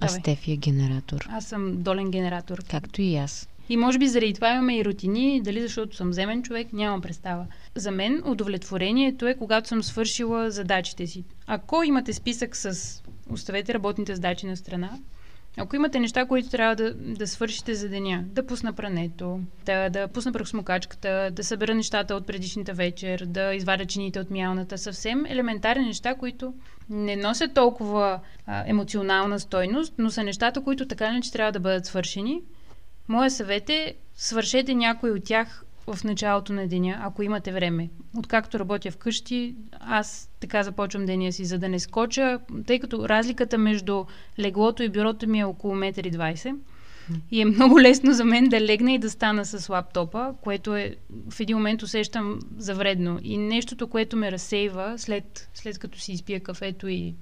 А 0.00 0.08
Стефи 0.08 0.52
е 0.52 0.56
генератор. 0.56 1.28
Аз 1.30 1.44
съм 1.44 1.82
долен 1.82 2.10
генератор. 2.10 2.64
Както 2.70 3.02
и 3.02 3.16
аз. 3.16 3.48
И 3.72 3.76
може 3.76 3.98
би 3.98 4.08
заради 4.08 4.32
това 4.34 4.52
имаме 4.52 4.76
и 4.76 4.84
рутини, 4.84 5.40
дали 5.40 5.62
защото 5.62 5.96
съм 5.96 6.12
земен 6.12 6.42
човек, 6.42 6.72
нямам 6.72 7.00
представа. 7.00 7.46
За 7.74 7.90
мен 7.90 8.22
удовлетворението 8.26 9.26
е 9.26 9.34
когато 9.34 9.68
съм 9.68 9.82
свършила 9.82 10.50
задачите 10.50 11.06
си. 11.06 11.24
Ако 11.46 11.82
имате 11.82 12.12
списък 12.12 12.56
с 12.56 13.02
оставете 13.30 13.74
работните 13.74 14.14
задачи 14.14 14.46
на 14.46 14.56
страна, 14.56 14.90
ако 15.56 15.76
имате 15.76 16.00
неща, 16.00 16.26
които 16.26 16.50
трябва 16.50 16.76
да, 16.76 16.94
да 16.94 17.26
свършите 17.26 17.74
за 17.74 17.88
деня, 17.88 18.24
да 18.26 18.46
пусна 18.46 18.72
прането, 18.72 19.40
да, 19.66 19.90
да 19.90 20.08
пусна 20.08 20.32
прахосмокачката, 20.32 21.30
да 21.32 21.44
събера 21.44 21.74
нещата 21.74 22.14
от 22.14 22.26
предишната 22.26 22.72
вечер, 22.72 23.24
да 23.26 23.54
извадя 23.54 23.86
чините 23.86 24.20
от 24.20 24.30
мялната, 24.30 24.78
съвсем 24.78 25.26
елементарни 25.26 25.86
неща, 25.86 26.14
които 26.14 26.54
не 26.90 27.16
носят 27.16 27.54
толкова 27.54 28.20
а, 28.46 28.64
емоционална 28.66 29.40
стойност, 29.40 29.94
но 29.98 30.10
са 30.10 30.24
нещата, 30.24 30.64
които 30.64 30.88
така 30.88 31.08
иначе 31.08 31.32
трябва 31.32 31.52
да 31.52 31.60
бъдат 31.60 31.86
свършени 31.86 32.42
Моя 33.08 33.30
съвет 33.30 33.70
е, 33.70 33.94
свършете 34.14 34.74
някой 34.74 35.10
от 35.10 35.24
тях 35.24 35.64
в 35.86 36.04
началото 36.04 36.52
на 36.52 36.68
деня, 36.68 36.98
ако 37.00 37.22
имате 37.22 37.52
време. 37.52 37.90
Откакто 38.18 38.58
работя 38.58 38.90
вкъщи, 38.90 39.54
аз 39.80 40.30
така 40.40 40.62
започвам 40.62 41.06
деня 41.06 41.32
си, 41.32 41.44
за 41.44 41.58
да 41.58 41.68
не 41.68 41.78
скоча, 41.78 42.38
тъй 42.66 42.78
като 42.78 43.08
разликата 43.08 43.58
между 43.58 44.04
леглото 44.38 44.82
и 44.82 44.88
бюрото 44.88 45.28
ми 45.28 45.40
е 45.40 45.44
около 45.44 45.74
1,20 45.74 46.50
м. 46.50 46.58
И 47.30 47.40
е 47.40 47.44
много 47.44 47.80
лесно 47.80 48.12
за 48.12 48.24
мен 48.24 48.48
да 48.48 48.60
легна 48.60 48.92
и 48.92 48.98
да 48.98 49.10
стана 49.10 49.44
с 49.44 49.68
лаптопа, 49.68 50.34
което 50.42 50.76
е 50.76 50.96
в 51.30 51.40
един 51.40 51.56
момент 51.56 51.82
усещам 51.82 52.40
за 52.56 52.74
вредно. 52.74 53.18
И 53.22 53.38
нещото, 53.38 53.86
което 53.86 54.16
ме 54.16 54.32
разсейва 54.32 54.94
след, 54.98 55.50
след 55.54 55.78
като 55.78 55.98
си 55.98 56.12
изпия 56.12 56.40
кафето 56.40 56.88
и 56.88 57.14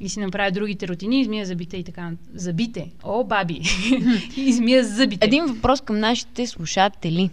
и 0.00 0.08
си 0.08 0.20
направя 0.20 0.50
другите 0.50 0.88
рутини, 0.88 1.20
измия 1.20 1.46
зъбите 1.46 1.76
и 1.76 1.84
така. 1.84 2.10
Зъбите. 2.34 2.90
О, 3.02 3.24
баби! 3.24 3.60
измия 4.36 4.84
зъбите. 4.84 5.26
Един 5.26 5.44
въпрос 5.46 5.80
към 5.80 5.98
нашите 5.98 6.46
слушатели. 6.46 7.30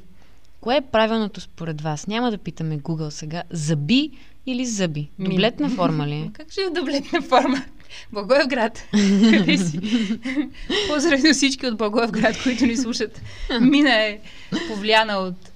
Кое 0.62 0.76
е 0.78 0.82
правилното 0.82 1.42
според 1.42 1.82
вас? 1.82 2.08
Няма 2.08 2.32
да 2.32 2.38
питаме 2.38 2.80
Google 2.80 3.10
сега. 3.10 3.44
Зъби 3.52 4.12
или 4.46 4.66
зъби? 4.66 5.10
Дублетна 5.20 5.70
форма 5.70 6.08
ли 6.08 6.16
е? 6.16 6.30
Как 6.34 6.52
ще 6.52 6.62
е 6.62 6.70
дублетна 6.70 7.22
форма? 7.22 7.64
Благоевград. 8.14 8.84
Къде 9.32 9.58
си? 9.58 9.80
Поздрави 10.90 11.28
на 11.28 11.34
всички 11.34 11.68
от 11.68 11.78
Благоевград, 11.78 12.44
които 12.44 12.66
ни 12.66 12.78
слушат. 12.78 13.22
Мина 13.62 13.94
е 13.94 14.20
повлияна 14.68 15.18
от 15.18 15.52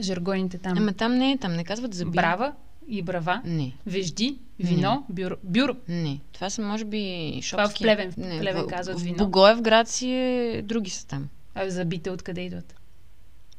жаргоните 0.00 0.58
там. 0.58 0.78
Ама 0.78 0.92
там 0.92 1.14
не 1.14 1.32
е, 1.32 1.38
там 1.38 1.52
не 1.52 1.64
казват 1.64 1.94
зъби. 1.94 2.10
Брава? 2.10 2.52
И 2.90 3.02
брава, 3.02 3.42
не. 3.44 3.72
вежди, 3.86 4.38
вино, 4.58 5.04
не. 5.08 5.14
бюро. 5.14 5.36
бюро. 5.44 5.74
Не, 5.88 6.20
това 6.32 6.50
са 6.50 6.62
може 6.62 6.84
би 6.84 7.32
шопски. 7.42 7.50
Това 7.50 7.68
в 7.68 7.74
Плевен, 7.74 8.12
в 8.12 8.14
Плевен 8.14 8.66
казват 8.68 9.00
вино. 9.00 9.14
В 9.14 9.18
Богоев 9.18 9.60
град 9.60 9.88
си 9.88 10.10
е, 10.10 10.62
други 10.62 10.90
са 10.90 11.06
там. 11.06 11.28
А 11.54 11.70
забите 11.70 12.10
откъде 12.10 12.40
идват? 12.40 12.74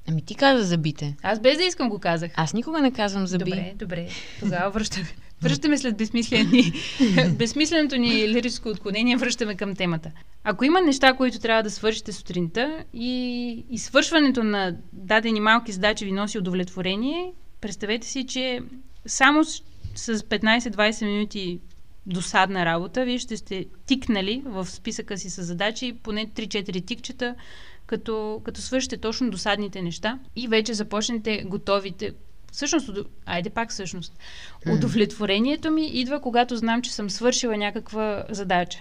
Ами 0.09 0.21
ти 0.21 0.35
каза 0.35 0.63
забите. 0.63 1.15
Аз 1.23 1.39
без 1.39 1.57
да 1.57 1.63
искам 1.63 1.89
го 1.89 2.00
казах. 2.00 2.31
Аз 2.35 2.53
никога 2.53 2.81
не 2.81 2.91
казвам 2.91 3.27
заби. 3.27 3.43
Добре, 3.43 3.73
добре. 3.75 4.07
Тогава 4.39 4.71
връщаме. 4.71 5.07
Връщаме 5.41 5.77
след 5.77 5.97
безсмислени, 5.97 6.73
безсмисленото 7.38 7.97
ни 7.97 8.27
лирическо 8.27 8.69
отклонение, 8.69 9.17
връщаме 9.17 9.55
към 9.55 9.75
темата. 9.75 10.11
Ако 10.43 10.65
има 10.65 10.81
неща, 10.81 11.13
които 11.13 11.39
трябва 11.39 11.63
да 11.63 11.71
свършите 11.71 12.11
сутринта 12.11 12.83
и, 12.93 13.65
и 13.69 13.77
свършването 13.77 14.43
на 14.43 14.75
дадени 14.93 15.39
малки 15.39 15.71
задачи 15.71 16.05
ви 16.05 16.11
носи 16.11 16.38
удовлетворение, 16.38 17.33
представете 17.61 18.07
си, 18.07 18.25
че 18.27 18.59
само 19.05 19.46
с, 19.46 19.62
с 19.96 20.17
15-20 20.17 21.05
минути 21.05 21.60
досадна 22.05 22.65
работа, 22.65 23.05
вие 23.05 23.20
ще 23.20 23.38
сте 23.38 23.65
тикнали 23.86 24.41
в 24.46 24.65
списъка 24.65 25.17
си 25.17 25.29
с 25.29 25.43
задачи 25.43 25.93
поне 26.03 26.27
3-4 26.27 26.86
тикчета, 26.86 27.36
като, 27.86 28.41
като 28.43 28.62
свършите 28.62 28.98
точно 28.98 29.29
досадните 29.31 29.81
неща 29.81 30.20
и 30.36 30.48
вече 30.48 30.74
започнете 30.74 31.43
готовите. 31.46 32.13
Всъщност, 32.51 32.89
айде 33.25 33.50
пак 33.50 33.70
всъщност. 33.70 34.13
Удовлетворението 34.72 35.72
ми 35.72 35.88
идва, 35.88 36.22
когато 36.22 36.58
знам, 36.58 36.81
че 36.81 36.93
съм 36.93 37.10
свършила 37.10 37.58
някаква 37.58 38.25
задача. 38.29 38.79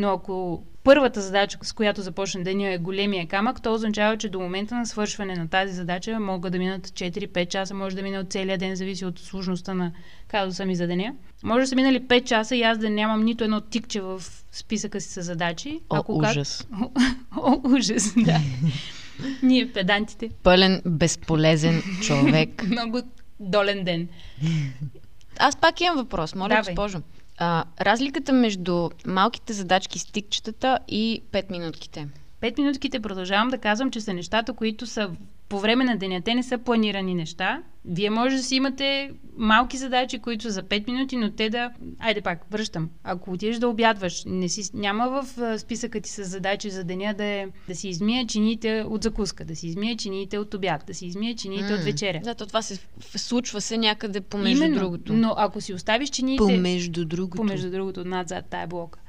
Но 0.00 0.12
ако 0.12 0.62
първата 0.84 1.20
задача, 1.20 1.58
с 1.62 1.72
която 1.72 2.02
започне 2.02 2.42
деня 2.42 2.72
е 2.72 2.78
големия 2.78 3.28
камък, 3.28 3.62
то 3.62 3.74
означава, 3.74 4.16
че 4.16 4.28
до 4.28 4.40
момента 4.40 4.74
на 4.74 4.86
свършване 4.86 5.34
на 5.34 5.48
тази 5.48 5.72
задача 5.72 6.20
могат 6.20 6.52
да 6.52 6.58
минат 6.58 6.88
4-5 6.88 7.48
часа, 7.48 7.74
може 7.74 7.96
да 7.96 8.02
мине 8.02 8.18
от 8.18 8.32
целия 8.32 8.58
ден, 8.58 8.76
зависи 8.76 9.04
от 9.04 9.18
сложността 9.18 9.74
на 9.74 9.92
казуса 10.28 10.66
ми 10.66 10.76
за 10.76 10.86
деня. 10.86 11.14
Може 11.42 11.60
да 11.60 11.66
са 11.66 11.76
минали 11.76 12.00
5 12.00 12.24
часа 12.24 12.56
и 12.56 12.62
аз 12.62 12.78
да 12.78 12.90
нямам 12.90 13.24
нито 13.24 13.44
едно 13.44 13.60
тикче 13.60 14.00
в 14.00 14.22
списъка 14.52 15.00
си 15.00 15.08
с 15.08 15.22
задачи. 15.22 15.80
О, 15.90 15.96
ако 15.96 16.18
ужас. 16.18 16.66
Как... 16.70 16.90
О, 17.36 17.60
ужас, 17.64 18.14
да. 18.16 18.40
Ние 19.42 19.72
педантите. 19.72 20.30
Пълен, 20.42 20.82
безполезен 20.86 21.82
човек. 22.02 22.62
Много 22.70 23.00
долен 23.40 23.84
ден. 23.84 24.08
Аз 25.38 25.56
пак 25.56 25.80
имам 25.80 25.96
въпрос, 25.96 26.34
моля, 26.34 26.48
Давай. 26.48 26.62
госпожо. 26.74 27.02
А, 27.42 27.64
разликата 27.80 28.32
между 28.32 28.90
малките 29.06 29.52
задачки 29.52 29.98
с 29.98 30.06
тикчетата 30.06 30.78
и 30.88 31.22
5 31.32 31.50
минутките. 31.50 32.08
Пет 32.40 32.58
минутките 32.58 33.00
продължавам 33.00 33.48
да 33.48 33.58
казвам, 33.58 33.90
че 33.90 34.00
са 34.00 34.14
нещата, 34.14 34.52
които 34.52 34.86
са 34.86 35.10
по 35.48 35.60
време 35.60 35.84
на 35.84 35.96
деня. 35.96 36.20
Те 36.24 36.34
не 36.34 36.42
са 36.42 36.58
планирани 36.58 37.14
неща. 37.14 37.62
Вие 37.84 38.10
може 38.10 38.36
да 38.36 38.42
си 38.42 38.54
имате 38.54 39.10
малки 39.36 39.76
задачи, 39.76 40.18
които 40.18 40.42
са 40.42 40.50
за 40.50 40.62
5 40.62 40.86
минути, 40.86 41.16
но 41.16 41.30
те 41.30 41.50
да... 41.50 41.70
Айде 41.98 42.20
пак, 42.20 42.46
връщам. 42.50 42.90
Ако 43.04 43.32
отидеш 43.32 43.58
да 43.58 43.68
обядваш, 43.68 44.22
не 44.26 44.48
си... 44.48 44.70
няма 44.74 45.08
в 45.08 45.58
списъка 45.58 46.00
ти 46.00 46.10
с 46.10 46.24
задачи 46.24 46.70
за 46.70 46.84
деня 46.84 47.14
да, 47.14 47.24
е... 47.24 47.46
да 47.68 47.74
си 47.74 47.88
измия 47.88 48.26
чиниите 48.26 48.84
от 48.88 49.02
закуска, 49.02 49.44
да 49.44 49.56
си 49.56 49.66
измия 49.66 49.96
чиниите 49.96 50.38
от 50.38 50.54
обяд, 50.54 50.84
да 50.86 50.94
си 50.94 51.06
измия 51.06 51.36
чиниите 51.36 51.68
mm. 51.68 51.78
от 51.78 51.84
вечеря. 51.84 52.20
Да, 52.24 52.34
то 52.34 52.46
това 52.46 52.62
се 52.62 52.78
случва 53.00 53.60
се 53.60 53.78
някъде 53.78 54.20
помежду 54.20 54.64
Именно, 54.64 54.78
другото. 54.78 55.12
Но 55.12 55.34
ако 55.36 55.60
си 55.60 55.74
оставиш 55.74 56.10
чиниите... 56.10 56.44
Помежду 56.44 57.04
другото. 57.04 57.36
Помежду 57.36 57.70
другото, 57.70 58.04
назад 58.04 58.44
тая 58.50 58.66
блока. 58.66 59.00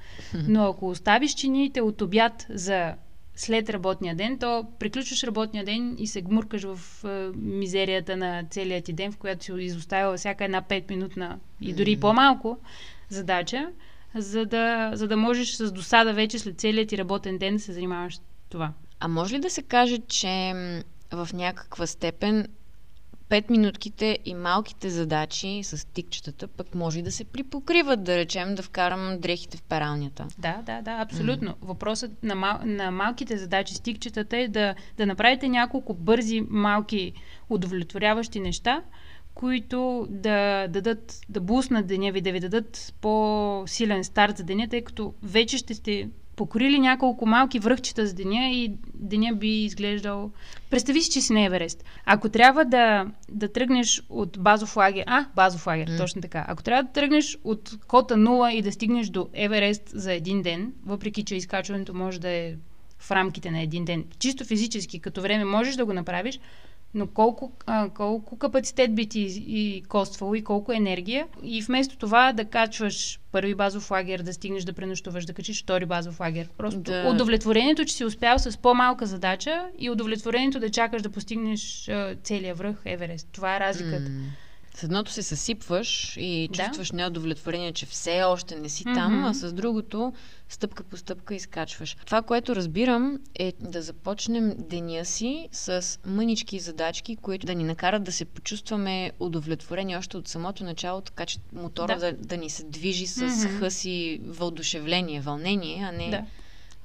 Но 0.48 0.66
ако 0.66 0.90
оставиш 0.90 1.34
чиниите 1.34 1.82
от 1.82 2.02
обяд 2.02 2.46
за 2.50 2.94
след 3.42 3.70
работния 3.70 4.16
ден, 4.16 4.38
то 4.40 4.66
приключваш 4.80 5.24
работния 5.24 5.66
ден 5.66 5.96
и 6.00 6.08
се 6.08 6.22
гмуркаш 6.22 6.64
в 6.64 7.06
е, 7.06 7.38
мизерията 7.38 8.18
на 8.18 8.44
целия 8.50 8.82
ти 8.82 8.94
ден, 8.94 9.12
в 9.12 9.18
която 9.18 9.46
си 9.46 9.54
изоставила 9.60 10.18
всяка 10.18 10.46
една 10.46 10.62
5-минутна 10.62 11.40
и 11.62 11.74
дори 11.74 11.98
mm. 11.98 12.00
по-малко 12.00 12.58
задача, 13.10 13.70
за 14.16 14.46
да, 14.46 14.92
за 14.94 15.08
да 15.08 15.18
можеш 15.18 15.52
с 15.52 15.72
досада 15.72 16.14
вече 16.14 16.40
след 16.40 16.60
целият 16.60 16.90
ти 16.90 16.98
работен 16.98 17.38
ден 17.38 17.54
да 17.56 17.60
се 17.60 17.74
занимаваш 17.74 18.16
с 18.16 18.22
това. 18.50 18.74
А 19.00 19.08
може 19.08 19.36
ли 19.36 19.40
да 19.40 19.50
се 19.50 19.62
каже, 19.62 19.98
че 19.98 20.54
в 21.12 21.30
някаква 21.34 21.88
степен 21.88 22.48
пет 23.32 23.50
минутките 23.50 24.20
и 24.26 24.34
малките 24.36 24.90
задачи 24.90 25.64
с 25.64 25.88
тикчетата 25.88 26.48
пък 26.48 26.76
може 26.76 27.00
и 27.00 27.02
да 27.02 27.12
се 27.12 27.24
припокриват, 27.24 28.04
да 28.04 28.18
речем, 28.18 28.56
да 28.56 28.64
вкарам 28.64 29.18
дрехите 29.20 29.58
в 29.58 29.62
пералнята. 29.62 30.28
Да, 30.38 30.62
да, 30.66 30.82
да, 30.82 30.92
абсолютно. 30.92 31.52
Mm. 31.52 31.56
Въпросът 31.62 32.24
на, 32.24 32.36
мал, 32.36 32.60
на 32.66 32.92
малките 32.92 33.38
задачи 33.38 33.74
с 33.74 33.80
тикчетата 33.80 34.38
е 34.38 34.48
да, 34.48 34.76
да 34.98 35.06
направите 35.06 35.50
няколко 35.50 35.94
бързи, 35.94 36.42
малки, 36.50 37.14
удовлетворяващи 37.50 38.40
неща, 38.40 38.82
които 39.34 40.08
да 40.10 40.68
дадат, 40.68 41.20
да 41.30 41.42
буснат 41.42 41.88
деня 41.88 42.12
ви, 42.12 42.22
да 42.22 42.32
ви 42.32 42.40
дадат 42.40 42.94
по-силен 43.02 44.04
старт 44.04 44.38
за 44.38 44.44
деня, 44.44 44.68
тъй 44.70 44.82
като 44.82 45.14
вече 45.24 45.58
ще 45.58 45.74
сте 45.74 46.10
покорили 46.42 46.80
няколко 46.80 47.26
малки 47.26 47.60
връхчета 47.60 48.08
с 48.08 48.14
деня 48.14 48.50
и 48.52 48.72
деня 48.94 49.36
би 49.36 49.64
изглеждал... 49.64 50.32
Представи 50.70 51.02
си, 51.02 51.12
че 51.12 51.22
си 51.22 51.34
на 51.34 51.42
Еверест. 51.46 51.84
Ако 52.06 52.30
трябва 52.30 52.66
да, 52.66 53.06
да 53.30 53.52
тръгнеш 53.52 54.04
от 54.10 54.38
базов 54.40 54.78
лагер... 54.78 55.04
А, 55.08 55.26
базов 55.36 55.68
лагер, 55.68 55.90
mm. 55.90 55.98
точно 55.98 56.22
така. 56.22 56.46
Ако 56.48 56.64
трябва 56.64 56.84
да 56.84 56.92
тръгнеш 56.92 57.38
от 57.44 57.72
кота 57.88 58.16
0 58.16 58.52
и 58.52 58.62
да 58.62 58.72
стигнеш 58.72 59.08
до 59.10 59.30
Еверест 59.34 59.90
за 59.94 60.14
един 60.14 60.42
ден, 60.42 60.74
въпреки 60.86 61.24
че 61.24 61.36
изкачването 61.36 61.94
може 61.94 62.20
да 62.20 62.30
е 62.30 62.54
в 63.00 63.12
рамките 63.12 63.52
на 63.52 63.62
един 63.62 63.86
ден, 63.86 64.06
чисто 64.20 64.46
физически, 64.46 65.00
като 65.00 65.22
време 65.22 65.46
можеш 65.46 65.76
да 65.76 65.86
го 65.86 65.94
направиш, 65.94 66.40
но 66.94 67.08
колко, 67.08 67.52
а, 67.66 67.90
колко 67.90 68.38
капацитет 68.38 68.96
би 68.96 69.06
ти 69.06 69.44
и 69.48 69.84
коствало 69.90 70.36
и 70.36 70.44
колко 70.44 70.74
енергия. 70.74 71.28
И 71.44 71.62
вместо 71.62 71.98
това 71.98 72.34
да 72.34 72.46
качваш 72.46 73.20
първи 73.32 73.56
базов 73.56 73.92
лагер, 73.92 74.20
да 74.20 74.34
стигнеш 74.34 74.64
да 74.64 74.74
пренощуваш, 74.74 75.26
да 75.26 75.34
качиш 75.34 75.64
втори 75.64 75.86
базов 75.86 76.20
лагер. 76.20 76.50
Просто 76.58 76.80
да. 76.80 77.10
удовлетворението, 77.14 77.86
че 77.86 77.94
си 77.94 78.06
успял 78.06 78.40
с 78.40 78.58
по-малка 78.58 79.06
задача 79.06 79.70
и 79.80 79.90
удовлетворението 79.90 80.60
да 80.60 80.70
чакаш 80.70 81.02
да 81.02 81.10
постигнеш 81.10 81.90
а, 81.90 82.16
целия 82.24 82.56
връх 82.56 82.76
Еверест. 82.86 83.28
Това 83.32 83.56
е 83.56 83.60
разликата. 83.60 84.10
Mm. 84.10 84.22
С 84.76 84.84
едното 84.84 85.12
се 85.12 85.24
съсипваш 85.24 86.18
и 86.18 86.50
чувстваш 86.54 86.90
да? 86.90 86.96
неудовлетворение, 86.96 87.72
че 87.72 87.86
все 87.86 88.24
още 88.24 88.60
не 88.60 88.70
си 88.70 88.84
mm-hmm. 88.84 88.96
там, 88.96 89.26
а 89.26 89.34
с 89.34 89.54
другото 89.54 90.14
стъпка 90.50 90.84
по 90.84 90.98
стъпка 90.98 91.36
изкачваш. 91.36 91.98
Това, 92.06 92.22
което 92.22 92.56
разбирам 92.56 93.20
е 93.36 93.54
да 93.60 93.82
започнем 93.82 94.54
деня 94.58 95.06
си 95.06 95.50
с 95.52 96.00
мънички 96.06 96.60
задачки, 96.60 97.16
които 97.16 97.46
да 97.46 97.56
ни 97.56 97.64
накарат 97.64 98.04
да 98.04 98.12
се 98.12 98.26
почувстваме 98.26 99.12
удовлетворени 99.20 99.98
още 99.98 100.18
от 100.18 100.28
самото 100.28 100.64
начало, 100.64 101.02
така 101.02 101.26
че 101.26 101.40
мотора 101.54 101.98
да, 101.98 102.12
да, 102.12 102.14
да 102.14 102.38
ни 102.38 102.50
се 102.50 102.64
движи 102.64 103.08
с 103.08 103.20
mm-hmm. 103.22 103.60
хъс 103.60 103.86
и 103.86 104.22
въодушевление, 104.26 105.22
вълнение, 105.22 105.84
а 105.84 105.92
не... 105.92 106.10
Да. 106.10 106.24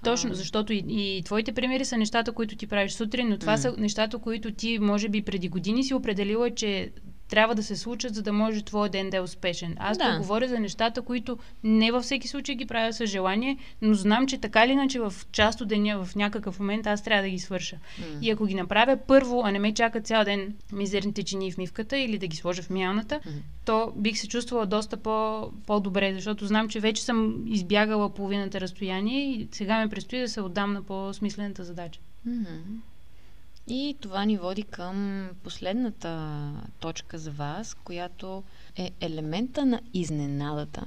Точно, 0.05 0.35
защото 0.35 0.73
и, 0.73 0.85
и 0.89 1.23
твоите 1.23 1.53
примери 1.53 1.85
са 1.85 1.97
нещата, 1.97 2.33
които 2.33 2.57
ти 2.57 2.67
правиш 2.67 2.93
сутрин, 2.93 3.29
но 3.29 3.39
това 3.39 3.57
mm. 3.57 3.61
са 3.61 3.75
нещата, 3.79 4.19
които 4.19 4.53
ти, 4.53 4.79
може 4.79 5.09
би, 5.09 5.23
преди 5.23 5.49
години 5.49 5.85
си 5.85 5.95
определила, 5.95 6.51
че 6.51 6.91
трябва 7.29 7.55
да 7.55 7.63
се 7.63 7.77
случат, 7.77 8.15
за 8.15 8.23
да 8.23 8.33
може 8.33 8.65
твой 8.65 8.89
ден 8.89 9.11
да 9.11 9.17
е 9.17 9.21
успешен. 9.21 9.77
Аз 9.79 9.99
да. 9.99 10.19
говоря 10.19 10.49
за 10.49 10.61
нещата, 10.61 11.03
които 11.03 11.39
не 11.65 11.93
във 11.93 12.05
всеки 12.05 12.29
случай 12.29 12.55
ги 12.55 12.67
правя 12.67 12.93
с 12.93 13.07
желание, 13.07 13.57
но 13.83 13.95
знам, 13.95 14.27
че 14.27 14.39
така 14.39 14.65
или 14.65 14.73
иначе 14.73 15.01
в 15.01 15.15
част 15.33 15.61
от 15.61 15.69
деня, 15.69 16.05
в 16.05 16.17
някакъв 16.17 16.61
момент 16.61 16.87
аз 16.87 17.03
трябва 17.03 17.23
да 17.23 17.29
ги 17.29 17.39
свърша. 17.39 17.77
Mm. 17.77 18.21
И 18.23 18.31
ако 18.31 18.47
ги 18.47 18.55
направя 18.55 18.99
първо, 19.07 19.43
а 19.45 19.51
не 19.51 19.59
ме 19.59 19.75
чака 19.75 20.01
цял 20.01 20.25
ден 20.25 20.55
мизерните 20.73 21.23
чини 21.23 21.53
в 21.53 21.59
мивката 21.59 21.99
или 21.99 22.19
да 22.19 22.27
ги 22.27 22.37
сложа 22.37 22.63
в 22.63 22.71
мялната, 22.71 23.15
mm. 23.15 23.31
то 23.65 23.93
бих 23.97 24.19
се 24.19 24.29
чувствала 24.29 24.67
доста 24.67 24.97
по- 24.97 25.51
по-добре, 25.67 26.15
защото 26.15 26.47
знам, 26.47 26.69
че 26.69 26.81
вече 26.81 27.03
съм 27.03 27.45
избягала 27.47 28.15
половината 28.15 28.61
разстояние 28.61 29.31
и 29.31 29.49
сега 29.53 29.85
ми 29.85 29.91
предстои 29.91 30.21
да 30.21 30.29
се 30.29 30.41
отдам 30.41 30.73
на 30.73 30.83
по-смислената 30.83 31.65
задача. 31.65 32.01
Mm-hmm. 32.29 32.61
И 33.69 33.97
това 34.01 34.25
ни 34.25 34.37
води 34.37 34.63
към 34.63 35.29
последната 35.43 36.41
точка 36.81 37.19
за 37.19 37.31
вас, 37.31 37.75
която 37.75 38.43
е 38.77 38.91
елемента 39.01 39.67
на 39.67 39.81
изненадата. 39.95 40.85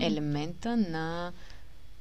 Елемента 0.00 0.76
на 0.76 1.32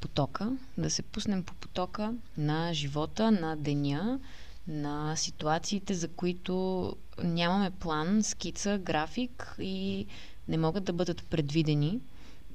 потока, 0.01 0.51
да 0.77 0.89
се 0.89 1.01
пуснем 1.01 1.43
по 1.43 1.53
потока 1.53 2.13
на 2.37 2.73
живота, 2.73 3.31
на 3.31 3.55
деня, 3.55 4.19
на 4.67 5.15
ситуациите, 5.15 5.93
за 5.93 6.07
които 6.07 6.95
нямаме 7.23 7.71
план, 7.71 8.23
скица, 8.23 8.77
график 8.77 9.55
и 9.59 10.05
не 10.47 10.57
могат 10.57 10.83
да 10.83 10.93
бъдат 10.93 11.23
предвидени. 11.23 11.99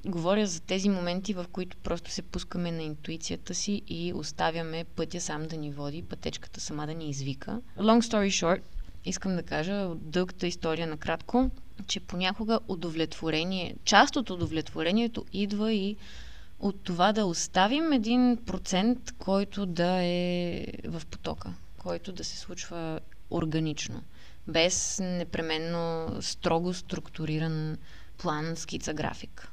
Говоря 0.05 0.47
за 0.47 0.61
тези 0.61 0.89
моменти, 0.89 1.33
в 1.33 1.45
които 1.51 1.77
просто 1.77 2.11
се 2.11 2.21
пускаме 2.21 2.71
на 2.71 2.83
интуицията 2.83 3.53
си 3.53 3.81
и 3.87 4.13
оставяме 4.13 4.83
пътя 4.83 5.21
сам 5.21 5.47
да 5.47 5.57
ни 5.57 5.71
води, 5.71 6.01
пътечката 6.01 6.61
сама 6.61 6.87
да 6.87 6.93
ни 6.93 7.09
извика. 7.09 7.61
Long 7.77 8.01
story 8.01 8.27
short, 8.27 8.61
искам 9.05 9.35
да 9.35 9.43
кажа 9.43 9.89
дългата 9.95 10.47
история 10.47 10.87
накратко, 10.87 11.51
че 11.87 11.99
понякога 11.99 12.59
удовлетворение, 12.67 13.75
част 13.85 14.15
от 14.15 14.29
удовлетворението 14.29 15.25
идва 15.33 15.73
и 15.73 15.95
от 16.59 16.83
това 16.83 17.13
да 17.13 17.25
оставим 17.25 17.91
един 17.91 18.37
процент, 18.45 19.11
който 19.19 19.65
да 19.65 20.03
е 20.03 20.65
в 20.85 21.01
потока, 21.05 21.53
който 21.77 22.11
да 22.11 22.23
се 22.23 22.37
случва 22.37 22.99
органично, 23.31 24.03
без 24.47 24.99
непременно 25.03 26.09
строго 26.21 26.73
структуриран 26.73 27.77
план, 28.17 28.55
скица, 28.55 28.93
график. 28.93 29.50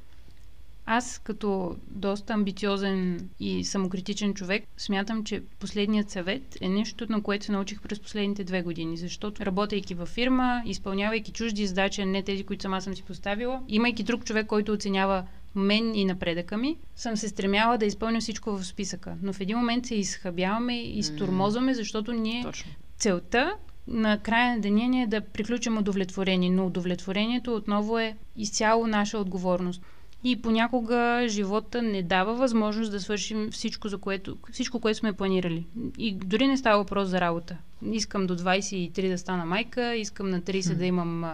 Аз 0.91 1.19
като 1.23 1.75
доста 1.87 2.33
амбициозен 2.33 3.29
и 3.39 3.63
самокритичен 3.63 4.33
човек 4.33 4.63
смятам, 4.77 5.23
че 5.23 5.43
последният 5.59 6.09
съвет 6.09 6.57
е 6.61 6.69
нещо, 6.69 7.05
на 7.09 7.23
което 7.23 7.45
се 7.45 7.51
научих 7.51 7.81
през 7.81 7.99
последните 7.99 8.43
две 8.43 8.61
години, 8.61 8.97
защото 8.97 9.45
работейки 9.45 9.93
във 9.93 10.09
фирма, 10.09 10.63
изпълнявайки 10.65 11.31
чужди 11.31 11.67
задачи, 11.67 12.05
не 12.05 12.23
тези, 12.23 12.43
които 12.43 12.61
сама 12.61 12.81
съм 12.81 12.95
си 12.95 13.03
поставила, 13.03 13.61
имайки 13.67 14.03
друг 14.03 14.25
човек, 14.25 14.47
който 14.47 14.73
оценява 14.73 15.23
мен 15.55 15.95
и 15.95 16.05
напредъка 16.05 16.57
ми, 16.57 16.77
съм 16.95 17.17
се 17.17 17.29
стремяла 17.29 17.77
да 17.77 17.85
изпълня 17.85 18.19
всичко 18.19 18.51
в 18.51 18.65
списъка. 18.65 19.15
Но 19.21 19.33
в 19.33 19.41
един 19.41 19.57
момент 19.57 19.85
се 19.85 19.95
изхабяваме 19.95 20.81
и 20.81 20.99
изтормозваме, 20.99 21.73
защото 21.73 22.13
ние 22.13 22.43
Точно. 22.43 22.71
целта 22.97 23.53
на 23.87 24.17
края 24.17 24.55
на 24.55 24.61
деня 24.61 24.87
ни 24.87 25.03
е 25.03 25.07
да 25.07 25.21
приключим 25.21 25.77
удовлетворение, 25.77 26.49
но 26.49 26.65
удовлетворението 26.65 27.55
отново 27.55 27.99
е 27.99 28.15
изцяло 28.35 28.87
наша 28.87 29.17
отговорност. 29.17 29.81
И 30.23 30.41
понякога 30.41 31.25
живота 31.27 31.81
не 31.81 32.03
дава 32.03 32.35
възможност 32.35 32.91
да 32.91 32.99
свършим 32.99 33.51
всичко, 33.51 33.87
за 33.87 33.97
което, 33.97 34.37
всичко, 34.51 34.79
което 34.79 34.99
сме 34.99 35.13
планирали. 35.13 35.65
И 35.97 36.13
дори 36.13 36.47
не 36.47 36.57
става 36.57 36.77
въпрос 36.77 37.07
за 37.07 37.21
работа. 37.21 37.57
Искам 37.91 38.27
до 38.27 38.37
23 38.37 39.09
да 39.09 39.17
стана 39.17 39.45
майка, 39.45 39.95
искам 39.95 40.29
на 40.29 40.41
30 40.41 40.75
да 40.75 40.85
имам 40.85 41.25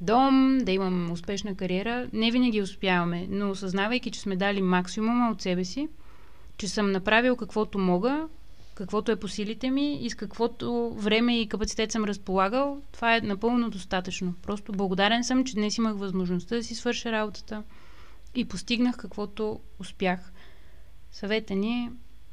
дом, 0.00 0.58
да 0.62 0.72
имам 0.72 1.12
успешна 1.12 1.54
кариера. 1.54 2.08
Не 2.12 2.30
винаги 2.30 2.62
успяваме, 2.62 3.26
но 3.30 3.50
осъзнавайки, 3.50 4.10
че 4.10 4.20
сме 4.20 4.36
дали 4.36 4.62
максимума 4.62 5.30
от 5.30 5.42
себе 5.42 5.64
си 5.64 5.88
че 6.60 6.68
съм 6.68 6.92
направил 6.92 7.36
каквото 7.36 7.78
мога, 7.78 8.28
каквото 8.74 9.12
е 9.12 9.16
по 9.16 9.28
силите 9.28 9.70
ми 9.70 9.94
и 10.04 10.10
с 10.10 10.14
каквото 10.14 10.94
време 10.96 11.40
и 11.40 11.48
капацитет 11.48 11.92
съм 11.92 12.04
разполагал, 12.04 12.82
това 12.92 13.16
е 13.16 13.20
напълно 13.20 13.70
достатъчно. 13.70 14.34
Просто 14.42 14.72
благодарен 14.72 15.24
съм, 15.24 15.44
че 15.44 15.54
днес 15.54 15.76
имах 15.78 15.96
възможността 15.96 16.56
да 16.56 16.62
си 16.62 16.74
свърша 16.74 17.12
работата 17.12 17.62
и 18.34 18.44
постигнах 18.44 18.96
каквото 18.96 19.60
успях. 19.78 20.32
Съвета 21.12 21.54
ни 21.54 21.84
е 21.84 21.90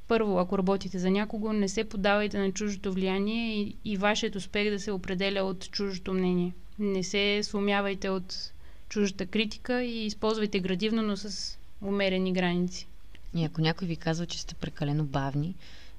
първо, 0.07 0.39
ако 0.39 0.57
работите 0.57 0.99
за 0.99 1.12
някого, 1.12 1.53
не 1.53 1.69
се 1.69 1.83
подавайте 1.83 2.39
на 2.39 2.51
чуждото 2.51 2.93
влияние 2.93 3.62
и, 3.62 3.75
и 3.86 3.97
вашият 3.97 4.36
успех 4.36 4.69
да 4.69 4.79
се 4.79 4.91
определя 4.91 5.43
от 5.43 5.71
чуждото 5.71 6.13
мнение. 6.13 6.53
Не 6.79 7.03
се 7.03 7.39
сломявайте 7.43 8.10
от 8.10 8.51
чуждата 8.89 9.25
критика 9.25 9.83
и 9.83 10.05
използвайте 10.05 10.60
градивно, 10.60 11.01
но 11.01 11.17
с 11.17 11.57
умерени 11.81 12.33
граници. 12.33 12.88
И 13.36 13.43
ако 13.43 13.62
някой 13.62 13.88
ви 13.88 13.95
казва, 13.95 14.25
че 14.25 14.41
сте 14.41 14.55
прекалено 14.55 15.03
бавни 15.03 15.55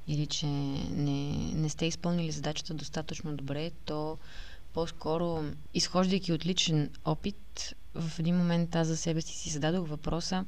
или 0.08 0.26
че 0.26 0.46
не, 0.46 1.52
не 1.54 1.68
сте 1.68 1.87
изпълнили 1.87 2.30
задачата 2.30 2.74
достатъчно 2.74 3.37
добре, 3.37 3.70
то 3.84 4.18
по-скоро, 4.74 5.44
изхождайки 5.74 6.32
от 6.32 6.46
личен 6.46 6.90
опит, 7.04 7.74
в 7.98 8.18
един 8.18 8.37
момент 8.37 8.76
аз 8.76 8.87
за 8.87 8.96
себе 8.96 9.20
си 9.20 9.34
си 9.38 9.50
зададох 9.50 9.88
въпроса 9.88 10.44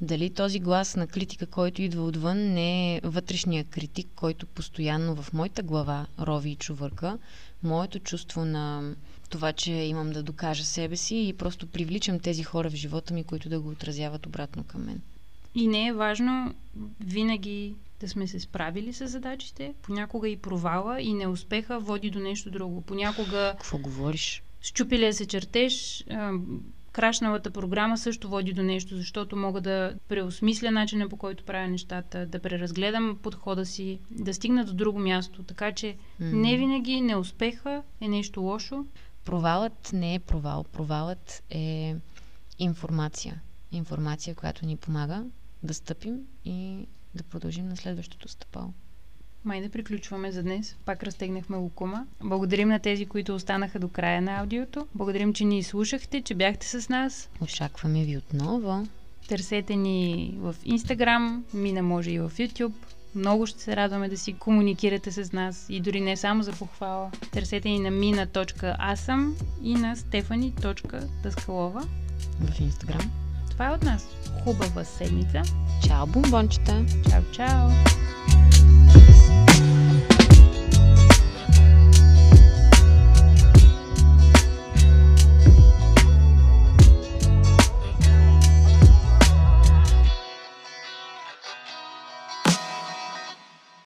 дали 0.00 0.30
този 0.30 0.60
глас 0.60 0.96
на 0.96 1.06
критика, 1.06 1.46
който 1.46 1.82
идва 1.82 2.04
отвън, 2.04 2.38
не 2.38 2.96
е 2.96 3.00
вътрешния 3.04 3.64
критик, 3.64 4.08
който 4.16 4.46
постоянно 4.46 5.16
в 5.16 5.32
моята 5.32 5.62
глава 5.62 6.06
рови 6.20 6.50
и 6.50 6.56
чувърка, 6.56 7.18
моето 7.62 7.98
чувство 7.98 8.44
на 8.44 8.94
това, 9.30 9.52
че 9.52 9.72
имам 9.72 10.10
да 10.12 10.22
докажа 10.22 10.64
себе 10.64 10.96
си 10.96 11.16
и 11.16 11.32
просто 11.32 11.66
привличам 11.66 12.18
тези 12.20 12.42
хора 12.42 12.70
в 12.70 12.74
живота 12.74 13.14
ми, 13.14 13.24
които 13.24 13.48
да 13.48 13.60
го 13.60 13.68
отразяват 13.68 14.26
обратно 14.26 14.64
към 14.64 14.84
мен. 14.84 15.00
И 15.54 15.66
не 15.66 15.86
е 15.86 15.92
важно 15.92 16.54
винаги 17.00 17.74
да 18.00 18.08
сме 18.08 18.26
се 18.26 18.40
справили 18.40 18.92
с 18.92 19.08
задачите. 19.08 19.74
Понякога 19.82 20.28
и 20.28 20.36
провала 20.36 21.00
и 21.00 21.14
неуспеха 21.14 21.80
води 21.80 22.10
до 22.10 22.18
нещо 22.18 22.50
друго. 22.50 22.80
Понякога... 22.80 23.54
Какво 23.58 23.78
говориш? 23.78 24.42
Щупилия 24.64 25.14
се 25.14 25.26
чертеж, 25.26 26.04
крашналата 26.92 27.50
програма 27.50 27.98
също 27.98 28.28
води 28.28 28.52
до 28.52 28.62
нещо, 28.62 28.96
защото 28.96 29.36
мога 29.36 29.60
да 29.60 29.94
преосмисля 30.08 30.70
начина 30.70 31.08
по 31.08 31.16
който 31.16 31.44
правя 31.44 31.68
нещата, 31.68 32.26
да 32.26 32.38
преразгледам 32.38 33.18
подхода 33.22 33.66
си, 33.66 33.98
да 34.10 34.34
стигна 34.34 34.64
до 34.64 34.74
друго 34.74 34.98
място. 34.98 35.42
Така 35.42 35.72
че 35.72 35.86
mm. 35.86 35.96
не 36.32 36.56
винаги 36.56 37.00
неуспеха 37.00 37.82
е 38.00 38.08
нещо 38.08 38.40
лошо. 38.40 38.86
Провалът 39.24 39.90
не 39.92 40.14
е 40.14 40.18
провал. 40.18 40.64
Провалът 40.64 41.42
е 41.50 41.96
информация. 42.58 43.40
Информация, 43.72 44.34
която 44.34 44.66
ни 44.66 44.76
помага 44.76 45.24
да 45.62 45.74
стъпим 45.74 46.20
и 46.44 46.86
да 47.14 47.22
продължим 47.22 47.68
на 47.68 47.76
следващото 47.76 48.28
стъпало. 48.28 48.72
Май 49.44 49.62
да 49.62 49.68
приключваме 49.68 50.32
за 50.32 50.42
днес. 50.42 50.76
Пак 50.84 51.02
разтегнахме 51.02 51.56
лукума. 51.56 52.06
Благодарим 52.22 52.68
на 52.68 52.78
тези, 52.78 53.06
които 53.06 53.34
останаха 53.34 53.78
до 53.78 53.88
края 53.88 54.22
на 54.22 54.40
аудиото. 54.40 54.86
Благодарим, 54.94 55.32
че 55.32 55.44
ни 55.44 55.62
слушахте, 55.62 56.20
че 56.22 56.34
бяхте 56.34 56.66
с 56.66 56.88
нас. 56.88 57.30
Очакваме 57.40 58.04
ви 58.04 58.16
отново. 58.16 58.86
Търсете 59.28 59.76
ни 59.76 60.34
в 60.38 60.54
Instagram, 60.66 61.42
мина 61.54 61.82
може 61.82 62.10
и 62.10 62.18
в 62.18 62.30
YouTube. 62.30 62.72
Много 63.14 63.46
ще 63.46 63.62
се 63.62 63.76
радваме 63.76 64.08
да 64.08 64.18
си 64.18 64.32
комуникирате 64.32 65.10
с 65.12 65.32
нас 65.32 65.66
и 65.68 65.80
дори 65.80 66.00
не 66.00 66.16
само 66.16 66.42
за 66.42 66.52
похвала. 66.52 67.10
Търсете 67.32 67.68
ни 67.68 67.78
на 67.78 67.90
mina.asam 67.90 69.32
и 69.62 69.74
на 69.74 69.96
stefani.daskалова 69.96 71.86
в 72.40 72.60
Instagram. 72.60 73.08
Това 73.50 73.66
е 73.66 73.70
от 73.70 73.82
нас. 73.82 74.08
Хубава 74.44 74.84
седмица. 74.84 75.42
Чао, 75.86 76.06
бомбончета! 76.06 76.84
Чао, 77.10 77.22
чао! 77.32 77.68